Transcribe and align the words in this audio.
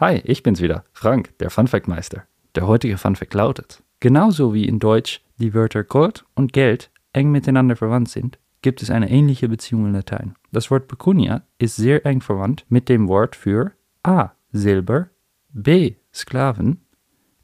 Hi, 0.00 0.20
ich 0.22 0.44
bin's 0.44 0.60
wieder, 0.60 0.84
Frank, 0.92 1.36
der 1.38 1.50
Funfact-Meister. 1.50 2.22
Der 2.54 2.68
heutige 2.68 2.98
Funfact 2.98 3.34
lautet: 3.34 3.82
Genauso 3.98 4.54
wie 4.54 4.64
in 4.64 4.78
Deutsch 4.78 5.24
die 5.38 5.54
Wörter 5.54 5.82
Gold 5.82 6.24
und 6.36 6.52
Geld 6.52 6.92
eng 7.12 7.32
miteinander 7.32 7.74
verwandt 7.74 8.08
sind, 8.08 8.38
gibt 8.62 8.80
es 8.80 8.92
eine 8.92 9.10
ähnliche 9.10 9.48
Beziehung 9.48 9.86
in 9.86 9.94
Latein. 9.94 10.36
Das 10.52 10.70
Wort 10.70 10.86
Pecunia 10.86 11.42
ist 11.58 11.74
sehr 11.74 12.06
eng 12.06 12.20
verwandt 12.20 12.64
mit 12.68 12.88
dem 12.88 13.08
Wort 13.08 13.34
für 13.34 13.72
A. 14.04 14.30
Silber, 14.52 15.08
B. 15.48 15.96
Sklaven, 16.14 16.82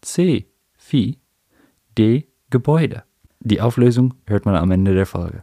C. 0.00 0.46
Vieh, 0.79 1.18
D. 1.98 2.29
Gebäude. 2.50 3.02
Die 3.41 3.61
Auflösung 3.61 4.14
hört 4.27 4.46
man 4.46 4.55
am 4.55 4.71
Ende 4.71 4.95
der 4.95 5.07
Folge. 5.07 5.43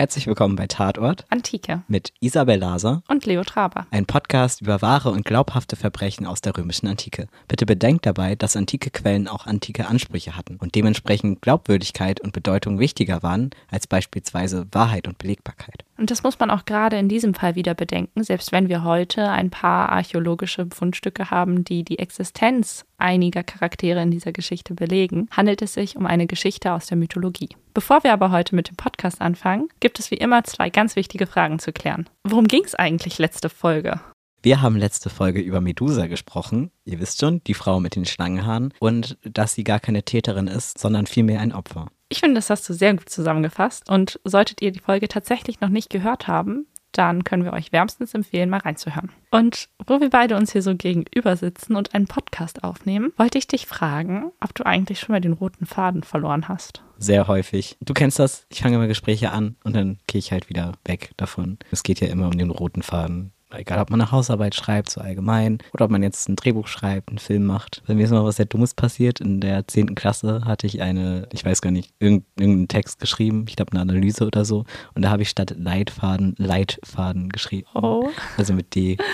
Herzlich 0.00 0.26
willkommen 0.26 0.56
bei 0.56 0.66
Tatort 0.66 1.26
Antike 1.28 1.82
mit 1.86 2.14
Isabel 2.20 2.58
Laser 2.58 3.02
und 3.06 3.26
Leo 3.26 3.44
Traber. 3.44 3.86
Ein 3.90 4.06
Podcast 4.06 4.62
über 4.62 4.80
wahre 4.80 5.10
und 5.10 5.26
glaubhafte 5.26 5.76
Verbrechen 5.76 6.24
aus 6.24 6.40
der 6.40 6.56
römischen 6.56 6.88
Antike. 6.88 7.28
Bitte 7.48 7.66
bedenkt 7.66 8.06
dabei, 8.06 8.34
dass 8.34 8.56
antike 8.56 8.88
Quellen 8.88 9.28
auch 9.28 9.44
antike 9.44 9.86
Ansprüche 9.86 10.38
hatten 10.38 10.56
und 10.56 10.74
dementsprechend 10.74 11.42
Glaubwürdigkeit 11.42 12.18
und 12.18 12.32
Bedeutung 12.32 12.78
wichtiger 12.78 13.22
waren 13.22 13.50
als 13.70 13.86
beispielsweise 13.86 14.66
Wahrheit 14.72 15.06
und 15.06 15.18
Belegbarkeit. 15.18 15.84
Und 15.98 16.10
das 16.10 16.22
muss 16.22 16.38
man 16.38 16.48
auch 16.48 16.64
gerade 16.64 16.96
in 16.96 17.10
diesem 17.10 17.34
Fall 17.34 17.54
wieder 17.54 17.74
bedenken, 17.74 18.24
selbst 18.24 18.52
wenn 18.52 18.70
wir 18.70 18.84
heute 18.84 19.28
ein 19.28 19.50
paar 19.50 19.90
archäologische 19.90 20.66
Fundstücke 20.72 21.30
haben, 21.30 21.62
die 21.62 21.84
die 21.84 21.98
Existenz 21.98 22.86
einiger 22.96 23.42
Charaktere 23.42 24.00
in 24.00 24.10
dieser 24.10 24.32
Geschichte 24.32 24.72
belegen, 24.72 25.28
handelt 25.30 25.60
es 25.60 25.74
sich 25.74 25.96
um 25.96 26.06
eine 26.06 26.26
Geschichte 26.26 26.72
aus 26.72 26.86
der 26.86 26.96
Mythologie. 26.96 27.50
Bevor 27.72 28.02
wir 28.02 28.12
aber 28.12 28.32
heute 28.32 28.56
mit 28.56 28.68
dem 28.68 28.76
Podcast 28.76 29.20
anfangen, 29.20 29.68
gibt 29.78 30.00
es 30.00 30.10
wie 30.10 30.16
immer 30.16 30.42
zwei 30.42 30.70
ganz 30.70 30.96
wichtige 30.96 31.26
Fragen 31.26 31.60
zu 31.60 31.72
klären. 31.72 32.08
Worum 32.24 32.48
ging 32.48 32.64
es 32.64 32.74
eigentlich 32.74 33.18
letzte 33.18 33.48
Folge? 33.48 34.00
Wir 34.42 34.60
haben 34.60 34.76
letzte 34.76 35.10
Folge 35.10 35.40
über 35.40 35.60
Medusa 35.60 36.06
gesprochen. 36.06 36.70
Ihr 36.84 36.98
wisst 36.98 37.20
schon, 37.20 37.44
die 37.44 37.54
Frau 37.54 37.78
mit 37.78 37.94
den 37.94 38.06
Schlangenhaaren 38.06 38.74
und 38.80 39.18
dass 39.22 39.54
sie 39.54 39.64
gar 39.64 39.78
keine 39.78 40.02
Täterin 40.02 40.46
ist, 40.48 40.78
sondern 40.78 41.06
vielmehr 41.06 41.40
ein 41.40 41.52
Opfer. 41.52 41.88
Ich 42.08 42.20
finde, 42.20 42.36
das 42.36 42.50
hast 42.50 42.68
du 42.68 42.72
sehr 42.72 42.94
gut 42.94 43.08
zusammengefasst. 43.08 43.88
Und 43.88 44.18
solltet 44.24 44.62
ihr 44.62 44.72
die 44.72 44.80
Folge 44.80 45.06
tatsächlich 45.06 45.60
noch 45.60 45.68
nicht 45.68 45.90
gehört 45.90 46.26
haben, 46.26 46.66
dann 46.90 47.22
können 47.22 47.44
wir 47.44 47.52
euch 47.52 47.70
wärmstens 47.70 48.14
empfehlen, 48.14 48.50
mal 48.50 48.58
reinzuhören. 48.58 49.10
Und 49.30 49.68
wo 49.86 50.00
wir 50.00 50.10
beide 50.10 50.36
uns 50.36 50.50
hier 50.50 50.62
so 50.62 50.74
gegenüber 50.74 51.36
sitzen 51.36 51.76
und 51.76 51.94
einen 51.94 52.08
Podcast 52.08 52.64
aufnehmen, 52.64 53.12
wollte 53.16 53.38
ich 53.38 53.46
dich 53.46 53.66
fragen, 53.66 54.32
ob 54.40 54.54
du 54.54 54.66
eigentlich 54.66 54.98
schon 54.98 55.12
mal 55.12 55.20
den 55.20 55.34
roten 55.34 55.66
Faden 55.66 56.02
verloren 56.02 56.48
hast. 56.48 56.82
Sehr 57.02 57.28
häufig. 57.28 57.78
Du 57.80 57.94
kennst 57.94 58.18
das, 58.18 58.44
ich 58.50 58.60
fange 58.60 58.76
immer 58.76 58.86
Gespräche 58.86 59.30
an 59.32 59.56
und 59.64 59.74
dann 59.74 59.98
gehe 60.06 60.18
ich 60.18 60.32
halt 60.32 60.50
wieder 60.50 60.74
weg 60.84 61.12
davon. 61.16 61.58
Es 61.70 61.82
geht 61.82 61.98
ja 62.00 62.08
immer 62.08 62.26
um 62.26 62.36
den 62.36 62.50
roten 62.50 62.82
Faden 62.82 63.32
egal 63.52 63.80
ob 63.80 63.90
man 63.90 64.00
eine 64.00 64.10
Hausarbeit 64.10 64.54
schreibt, 64.54 64.90
so 64.90 65.00
allgemein, 65.00 65.58
oder 65.72 65.84
ob 65.86 65.90
man 65.90 66.02
jetzt 66.02 66.28
ein 66.28 66.36
Drehbuch 66.36 66.66
schreibt, 66.66 67.08
einen 67.08 67.18
Film 67.18 67.46
macht. 67.46 67.82
Bei 67.86 67.94
mir 67.94 68.04
ist 68.04 68.10
mal 68.10 68.24
was 68.24 68.36
sehr 68.36 68.46
Dummes 68.46 68.74
passiert. 68.74 69.20
In 69.20 69.40
der 69.40 69.66
10. 69.66 69.94
Klasse 69.94 70.42
hatte 70.44 70.66
ich 70.66 70.82
eine, 70.82 71.28
ich 71.32 71.44
weiß 71.44 71.60
gar 71.60 71.70
nicht, 71.70 71.92
irgendeinen 71.98 72.68
Text 72.68 73.00
geschrieben, 73.00 73.44
ich 73.48 73.56
glaube 73.56 73.72
eine 73.72 73.80
Analyse 73.80 74.26
oder 74.26 74.44
so. 74.44 74.64
Und 74.94 75.02
da 75.02 75.10
habe 75.10 75.22
ich 75.22 75.28
statt 75.28 75.54
Leitfaden 75.56 76.34
Leitfaden 76.38 77.28
geschrieben. 77.28 77.68
Oh. 77.74 78.08
Also 78.36 78.52
mit 78.52 78.74
D. 78.74 78.96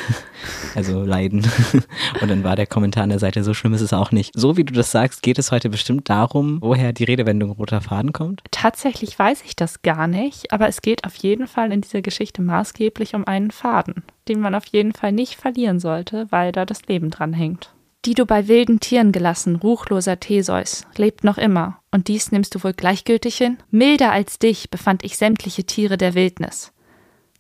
Also 0.75 1.03
Leiden. 1.03 1.47
Und 2.21 2.31
dann 2.31 2.45
war 2.45 2.57
der 2.57 2.67
Kommentar 2.67 3.05
an 3.05 3.09
der 3.09 3.19
Seite, 3.19 3.43
so 3.43 3.55
schlimm 3.55 3.73
ist 3.73 3.81
es 3.81 3.95
auch 3.95 4.13
nicht. 4.13 4.33
So 4.35 4.57
wie 4.57 4.65
du 4.65 4.75
das 4.75 4.91
sagst, 4.91 5.23
geht 5.23 5.39
es 5.39 5.51
heute 5.51 5.71
bestimmt 5.71 6.11
darum, 6.11 6.59
woher 6.61 6.93
die 6.93 7.05
Redewendung 7.05 7.53
roter 7.53 7.81
Faden 7.81 8.13
kommt? 8.13 8.43
Tatsächlich 8.51 9.19
weiß 9.19 9.43
ich 9.47 9.57
das 9.57 9.81
gar 9.81 10.07
nicht, 10.07 10.53
aber 10.53 10.69
es 10.69 10.83
geht 10.83 11.05
auf 11.05 11.17
jeden 11.17 11.47
Fall 11.47 11.73
in 11.73 11.81
dieser 11.81 12.03
Geschichte 12.03 12.43
maßgeblich 12.43 13.15
um 13.15 13.27
einen 13.27 13.51
Faden 13.51 14.05
den 14.29 14.41
man 14.41 14.55
auf 14.55 14.67
jeden 14.67 14.93
Fall 14.93 15.13
nicht 15.13 15.37
verlieren 15.37 15.81
sollte, 15.81 16.27
weil 16.31 16.53
da 16.53 16.65
das 16.65 16.87
Leben 16.87 17.11
dran 17.11 17.33
hängt. 17.33 17.73
Die 18.05 18.15
du 18.15 18.25
bei 18.25 18.47
wilden 18.47 18.79
Tieren 18.79 19.11
gelassen, 19.11 19.57
ruchloser 19.57 20.21
Theseus, 20.21 20.87
lebt 20.97 21.25
noch 21.25 21.39
immer, 21.39 21.81
und 21.91 22.07
dies 22.07 22.31
nimmst 22.31 22.55
du 22.55 22.63
wohl 22.63 22.73
gleichgültig 22.73 23.37
hin? 23.37 23.59
Milder 23.71 24.13
als 24.13 24.39
dich 24.39 24.71
befand 24.71 25.05
ich 25.05 25.17
sämtliche 25.17 25.65
Tiere 25.65 25.97
der 25.97 26.15
Wildnis. 26.15 26.73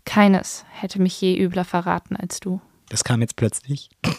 Keines 0.04 0.64
hätte 0.70 1.00
mich 1.00 1.20
je 1.20 1.38
übler 1.38 1.64
verraten 1.64 2.16
als 2.16 2.40
du. 2.40 2.60
Das 2.88 3.04
kam 3.04 3.20
jetzt 3.20 3.36
plötzlich. 3.36 3.90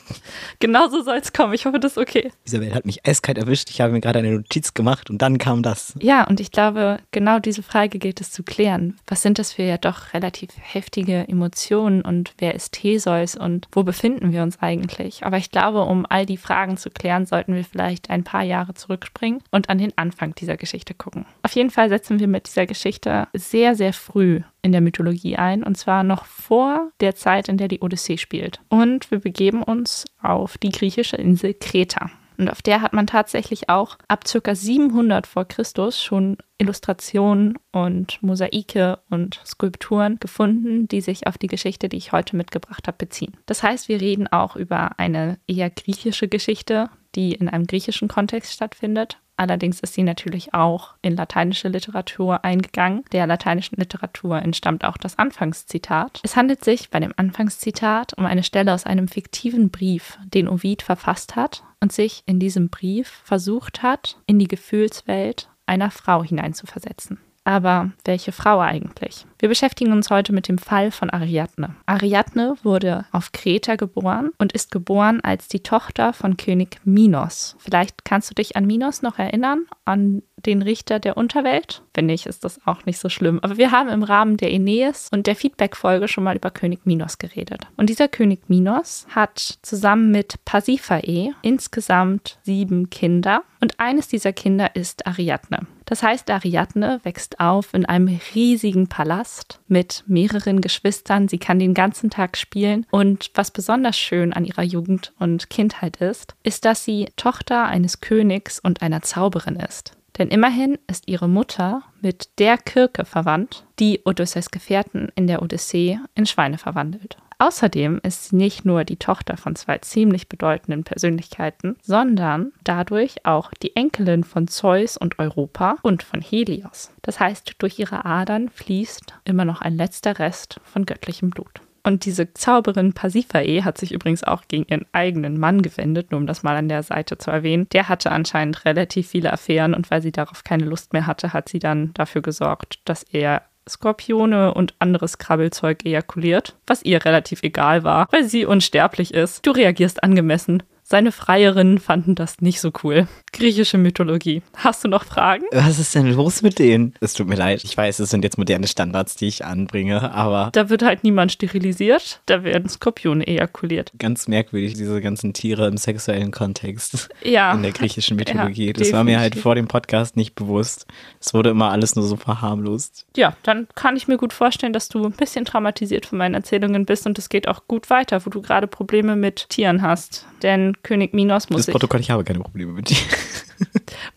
Genau 0.59 0.89
so 0.89 1.03
soll 1.03 1.17
es 1.17 1.33
kommen. 1.33 1.53
Ich 1.53 1.65
hoffe, 1.65 1.79
das 1.79 1.93
ist 1.93 1.97
okay. 1.97 2.31
Isabel 2.45 2.73
hat 2.73 2.85
mich 2.85 3.05
eiskalt 3.05 3.37
erwischt. 3.37 3.69
Ich 3.69 3.79
habe 3.81 3.93
mir 3.93 4.01
gerade 4.01 4.19
eine 4.19 4.31
Notiz 4.31 4.73
gemacht 4.73 5.09
und 5.09 5.21
dann 5.21 5.37
kam 5.37 5.61
das. 5.61 5.93
Ja, 5.99 6.25
und 6.25 6.39
ich 6.39 6.51
glaube, 6.51 6.99
genau 7.11 7.39
diese 7.39 7.61
Frage 7.61 7.99
gilt 7.99 8.21
es 8.21 8.31
zu 8.31 8.43
klären. 8.43 8.97
Was 9.05 9.21
sind 9.21 9.37
das 9.37 9.53
für 9.53 9.63
ja 9.63 9.77
doch 9.77 10.13
relativ 10.13 10.49
heftige 10.59 11.27
Emotionen 11.27 12.01
und 12.01 12.33
wer 12.39 12.55
ist 12.55 12.73
Theseus 12.73 13.35
und 13.35 13.67
wo 13.71 13.83
befinden 13.83 14.31
wir 14.31 14.41
uns 14.41 14.59
eigentlich? 14.59 15.23
Aber 15.25 15.37
ich 15.37 15.51
glaube, 15.51 15.83
um 15.83 16.05
all 16.09 16.25
die 16.25 16.37
Fragen 16.37 16.77
zu 16.77 16.89
klären, 16.89 17.25
sollten 17.25 17.53
wir 17.53 17.63
vielleicht 17.63 18.09
ein 18.09 18.23
paar 18.23 18.43
Jahre 18.43 18.73
zurückspringen 18.73 19.41
und 19.51 19.69
an 19.69 19.77
den 19.77 19.95
Anfang 19.97 20.33
dieser 20.33 20.57
Geschichte 20.57 20.93
gucken. 20.93 21.25
Auf 21.43 21.53
jeden 21.53 21.69
Fall 21.69 21.89
setzen 21.89 22.19
wir 22.19 22.27
mit 22.27 22.47
dieser 22.47 22.65
Geschichte 22.65 23.27
sehr, 23.33 23.75
sehr 23.75 23.93
früh 23.93 24.41
in 24.67 24.73
der 24.73 24.81
Mythologie 24.81 25.37
ein, 25.37 25.63
und 25.63 25.77
zwar 25.77 26.03
noch 26.03 26.25
vor 26.25 26.91
der 26.99 27.15
Zeit, 27.15 27.47
in 27.47 27.57
der 27.57 27.69
die 27.69 27.79
Odyssee 27.79 28.17
spielt. 28.17 28.59
Und 28.67 29.09
wir 29.09 29.19
begeben 29.19 29.63
uns 29.63 30.03
auf 30.21 30.57
die 30.57 30.71
griechische 30.71 31.15
Insel 31.15 31.53
Kreta. 31.53 32.11
Und 32.37 32.49
auf 32.49 32.61
der 32.61 32.81
hat 32.81 32.91
man 32.91 33.07
tatsächlich 33.07 33.69
auch 33.69 33.97
ab 34.09 34.25
ca. 34.25 34.53
700 34.53 35.25
vor 35.25 35.45
Christus 35.45 36.03
schon 36.03 36.37
Illustrationen 36.57 37.57
und 37.71 38.21
Mosaike 38.21 38.99
und 39.09 39.41
Skulpturen 39.45 40.19
gefunden, 40.19 40.87
die 40.89 41.01
sich 41.01 41.27
auf 41.27 41.37
die 41.37 41.47
Geschichte, 41.47 41.87
die 41.87 41.97
ich 41.97 42.11
heute 42.11 42.35
mitgebracht 42.35 42.87
habe, 42.87 42.97
beziehen. 42.97 43.37
Das 43.45 43.63
heißt, 43.63 43.87
wir 43.87 44.01
reden 44.01 44.27
auch 44.27 44.57
über 44.57 44.99
eine 44.99 45.39
eher 45.47 45.69
griechische 45.69 46.27
Geschichte, 46.27 46.89
die 47.15 47.31
in 47.31 47.47
einem 47.47 47.65
griechischen 47.65 48.09
Kontext 48.09 48.51
stattfindet 48.53 49.17
Allerdings 49.37 49.79
ist 49.79 49.93
sie 49.93 50.03
natürlich 50.03 50.53
auch 50.53 50.95
in 51.03 51.15
lateinische 51.15 51.69
Literatur 51.69 52.43
eingegangen. 52.43 53.03
Der 53.11 53.27
lateinischen 53.27 53.77
Literatur 53.77 54.41
entstammt 54.41 54.83
auch 54.83 54.97
das 54.97 55.17
Anfangszitat. 55.17 56.19
Es 56.23 56.35
handelt 56.35 56.65
sich 56.65 56.89
bei 56.89 56.99
dem 56.99 57.13
Anfangszitat 57.15 58.13
um 58.17 58.25
eine 58.25 58.43
Stelle 58.43 58.73
aus 58.73 58.85
einem 58.85 59.07
fiktiven 59.07 59.69
Brief, 59.69 60.17
den 60.33 60.49
Ovid 60.49 60.81
verfasst 60.81 61.35
hat 61.35 61.63
und 61.79 61.93
sich 61.93 62.23
in 62.25 62.39
diesem 62.39 62.69
Brief 62.69 63.07
versucht 63.23 63.83
hat, 63.83 64.17
in 64.25 64.39
die 64.39 64.47
Gefühlswelt 64.47 65.49
einer 65.67 65.91
Frau 65.91 66.23
hineinzuversetzen. 66.23 67.19
Aber 67.43 67.91
welche 68.03 68.33
Frau 68.33 68.59
eigentlich? 68.59 69.25
Wir 69.39 69.49
beschäftigen 69.49 69.91
uns 69.91 70.09
heute 70.09 70.33
mit 70.33 70.47
dem 70.47 70.57
Fall 70.57 70.89
von 70.89 71.11
Ariadne. 71.11 71.75
Ariadne 71.85 72.55
wurde 72.63 73.05
auf 73.11 73.31
Kreta 73.31 73.75
geboren 73.75 74.31
und 74.39 74.51
ist 74.51 74.71
geboren 74.71 75.21
als 75.21 75.47
die 75.47 75.61
Tochter 75.61 76.11
von 76.13 76.37
König 76.37 76.79
Minos. 76.85 77.55
Vielleicht 77.59 78.03
kannst 78.03 78.31
du 78.31 78.33
dich 78.33 78.55
an 78.55 78.65
Minos 78.65 79.03
noch 79.03 79.19
erinnern, 79.19 79.65
an 79.85 80.23
den 80.45 80.61
Richter 80.63 80.99
der 80.99 81.17
Unterwelt. 81.17 81.83
Wenn 81.93 82.07
nicht, 82.07 82.25
ist 82.25 82.43
das 82.43 82.65
auch 82.65 82.85
nicht 82.85 82.99
so 82.99 83.09
schlimm. 83.09 83.39
Aber 83.43 83.57
wir 83.57 83.71
haben 83.71 83.89
im 83.89 84.03
Rahmen 84.03 84.37
der 84.37 84.49
Aeneas 84.49 85.09
und 85.11 85.27
der 85.27 85.35
Feedback-Folge 85.35 86.07
schon 86.07 86.23
mal 86.23 86.35
über 86.35 86.51
König 86.51 86.85
Minos 86.85 87.17
geredet. 87.17 87.67
Und 87.75 87.89
dieser 87.89 88.07
König 88.07 88.41
Minos 88.47 89.05
hat 89.09 89.59
zusammen 89.61 90.11
mit 90.11 90.43
Pasiphae 90.45 91.33
insgesamt 91.41 92.39
sieben 92.43 92.89
Kinder. 92.89 93.43
Und 93.59 93.79
eines 93.79 94.07
dieser 94.07 94.33
Kinder 94.33 94.75
ist 94.75 95.07
Ariadne. 95.07 95.65
Das 95.85 96.03
heißt, 96.03 96.29
Ariadne 96.29 96.99
wächst 97.03 97.39
auf 97.39 97.73
in 97.73 97.85
einem 97.85 98.19
riesigen 98.35 98.87
Palast 98.87 99.26
mit 99.67 100.03
mehreren 100.07 100.61
Geschwistern. 100.61 101.27
Sie 101.27 101.37
kann 101.37 101.59
den 101.59 101.73
ganzen 101.73 102.09
Tag 102.09 102.37
spielen. 102.37 102.85
Und 102.91 103.31
was 103.33 103.51
besonders 103.51 103.97
schön 103.97 104.33
an 104.33 104.45
ihrer 104.45 104.63
Jugend 104.63 105.13
und 105.19 105.49
Kindheit 105.49 105.97
ist, 105.97 106.35
ist, 106.43 106.65
dass 106.65 106.83
sie 106.83 107.09
Tochter 107.15 107.65
eines 107.65 108.01
Königs 108.01 108.59
und 108.59 108.81
einer 108.81 109.01
Zauberin 109.01 109.55
ist. 109.57 109.93
Denn 110.17 110.29
immerhin 110.29 110.79
ist 110.87 111.07
ihre 111.07 111.29
Mutter 111.29 111.83
mit 112.01 112.39
der 112.39 112.57
Kirke 112.57 113.05
verwandt, 113.05 113.65
die 113.79 114.01
Odysseus 114.03 114.49
Gefährten 114.49 115.11
in 115.15 115.27
der 115.27 115.41
Odyssee 115.41 115.99
in 116.15 116.25
Schweine 116.25 116.57
verwandelt. 116.57 117.17
Außerdem 117.39 117.99
ist 118.01 118.29
sie 118.29 118.35
nicht 118.35 118.65
nur 118.65 118.83
die 118.83 118.97
Tochter 118.97 119.37
von 119.37 119.55
zwei 119.55 119.77
ziemlich 119.77 120.27
bedeutenden 120.27 120.83
Persönlichkeiten, 120.83 121.75
sondern 121.83 122.51
dadurch 122.63 123.25
auch 123.25 123.51
die 123.61 123.75
Enkelin 123.75 124.23
von 124.23 124.47
Zeus 124.47 124.97
und 124.97 125.19
Europa 125.19 125.75
und 125.83 126.01
von 126.01 126.21
Helios. 126.21 126.91
Das 127.03 127.19
heißt, 127.19 127.55
durch 127.59 127.77
ihre 127.77 128.05
Adern 128.05 128.49
fließt 128.49 129.13
immer 129.25 129.45
noch 129.45 129.61
ein 129.61 129.77
letzter 129.77 130.17
Rest 130.17 130.59
von 130.63 130.85
göttlichem 130.85 131.29
Blut. 131.29 131.61
Und 131.83 132.03
diese 132.03 132.33
Zauberin 132.33 132.91
Pasiphae 132.91 133.63
hat 133.63 133.77
sich 133.77 133.93
übrigens 133.93 134.23
auch 134.23 134.43
gegen 134.49 134.65
ihren 134.67 134.85
eigenen 134.91 135.39
Mann 135.39 135.61
gewendet, 135.61 136.11
nur 136.11 136.19
um 136.19 136.27
das 136.27 136.43
mal 136.43 136.57
an 136.57 136.67
der 136.67 136.83
Seite 136.83 137.17
zu 137.17 137.31
erwähnen. 137.31 137.67
Der 137.71 137.87
hatte 137.87 138.11
anscheinend 138.11 138.65
relativ 138.65 139.07
viele 139.07 139.31
Affären 139.31 139.73
und 139.73 139.89
weil 139.89 140.01
sie 140.01 140.11
darauf 140.11 140.43
keine 140.43 140.65
Lust 140.65 140.91
mehr 140.91 141.07
hatte, 141.07 141.31
hat 141.31 141.47
sie 141.47 141.59
dann 141.59 141.93
dafür 141.93 142.21
gesorgt, 142.21 142.79
dass 142.83 143.03
er 143.03 143.43
Skorpione 143.67 144.53
und 144.53 144.75
anderes 144.79 145.17
Krabbelzeug 145.17 145.85
ejakuliert, 145.85 146.55
was 146.65 146.83
ihr 146.83 147.03
relativ 147.03 147.43
egal 147.43 147.83
war, 147.83 148.07
weil 148.11 148.23
sie 148.23 148.45
unsterblich 148.45 149.13
ist. 149.13 149.45
Du 149.45 149.51
reagierst 149.51 150.03
angemessen. 150.03 150.63
Seine 150.89 151.11
Freierinnen 151.11 151.79
fanden 151.79 152.15
das 152.15 152.39
nicht 152.39 152.61
so 152.61 152.71
cool. 152.81 153.09
Griechische 153.33 153.77
Mythologie. 153.77 154.41
Hast 154.55 154.85
du 154.85 154.87
noch 154.87 155.03
Fragen? 155.03 155.43
Was 155.51 155.79
ist 155.79 155.93
denn 155.93 156.13
los 156.13 156.41
mit 156.41 156.59
denen? 156.59 156.93
Es 157.01 157.13
tut 157.13 157.27
mir 157.27 157.35
leid. 157.35 157.65
Ich 157.65 157.75
weiß, 157.75 157.99
es 157.99 158.09
sind 158.09 158.23
jetzt 158.23 158.37
moderne 158.37 158.67
Standards, 158.67 159.17
die 159.17 159.27
ich 159.27 159.43
anbringe, 159.43 160.13
aber. 160.13 160.49
Da 160.53 160.69
wird 160.69 160.83
halt 160.83 161.03
niemand 161.03 161.33
sterilisiert, 161.33 162.21
da 162.25 162.45
werden 162.45 162.69
Skorpione 162.69 163.27
ejakuliert. 163.27 163.91
Ganz 163.99 164.29
merkwürdig, 164.29 164.75
diese 164.75 165.01
ganzen 165.01 165.33
Tiere 165.33 165.67
im 165.67 165.75
sexuellen 165.75 166.31
Kontext. 166.31 167.09
Ja. 167.23 167.51
In 167.53 167.63
der 167.63 167.71
griechischen 167.73 168.15
Mythologie. 168.15 168.67
Ja, 168.67 168.73
das 168.73 168.93
war 168.93 169.03
mir 169.03 169.19
halt 169.19 169.35
vor 169.35 169.55
dem 169.55 169.67
Podcast 169.67 170.15
nicht 170.15 170.35
bewusst. 170.35 170.85
Es 171.19 171.33
wurde 171.33 171.49
immer 171.49 171.71
alles 171.71 171.95
nur 171.95 172.05
so 172.05 172.15
verharmlost. 172.15 173.05
Ja, 173.17 173.35
dann 173.43 173.67
kann 173.75 173.97
ich 173.97 174.07
mir 174.07 174.17
gut 174.17 174.31
vorstellen, 174.31 174.71
dass 174.71 174.87
du 174.87 175.03
ein 175.03 175.11
bisschen 175.11 175.43
traumatisiert 175.43 176.05
von 176.05 176.19
meinen 176.19 176.35
Erzählungen 176.35 176.85
bist 176.85 177.05
und 177.05 177.19
es 177.19 177.27
geht 177.27 177.47
auch 177.49 177.67
gut 177.67 177.89
weiter, 177.89 178.25
wo 178.25 178.29
du 178.29 178.41
gerade 178.41 178.67
Probleme 178.67 179.17
mit 179.17 179.49
Tieren 179.49 179.81
hast. 179.81 180.25
Denn 180.43 180.76
König 180.83 181.13
Minos 181.13 181.49
muss 181.49 181.59
Das 181.59 181.65
sich, 181.67 181.73
Protokoll, 181.73 181.99
ich 181.99 182.11
habe 182.11 182.23
keine 182.23 182.39
Probleme 182.39 182.73
mit 182.73 182.89
dir. 182.89 182.97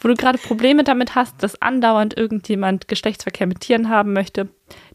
wo 0.01 0.09
du 0.09 0.15
gerade 0.15 0.39
Probleme 0.39 0.85
damit 0.85 1.15
hast, 1.15 1.43
dass 1.43 1.61
andauernd 1.61 2.17
irgendjemand 2.17 2.89
Geschlechtsverkehr 2.89 3.47
mit 3.47 3.61
Tieren 3.61 3.89
haben 3.89 4.13
möchte, 4.13 4.49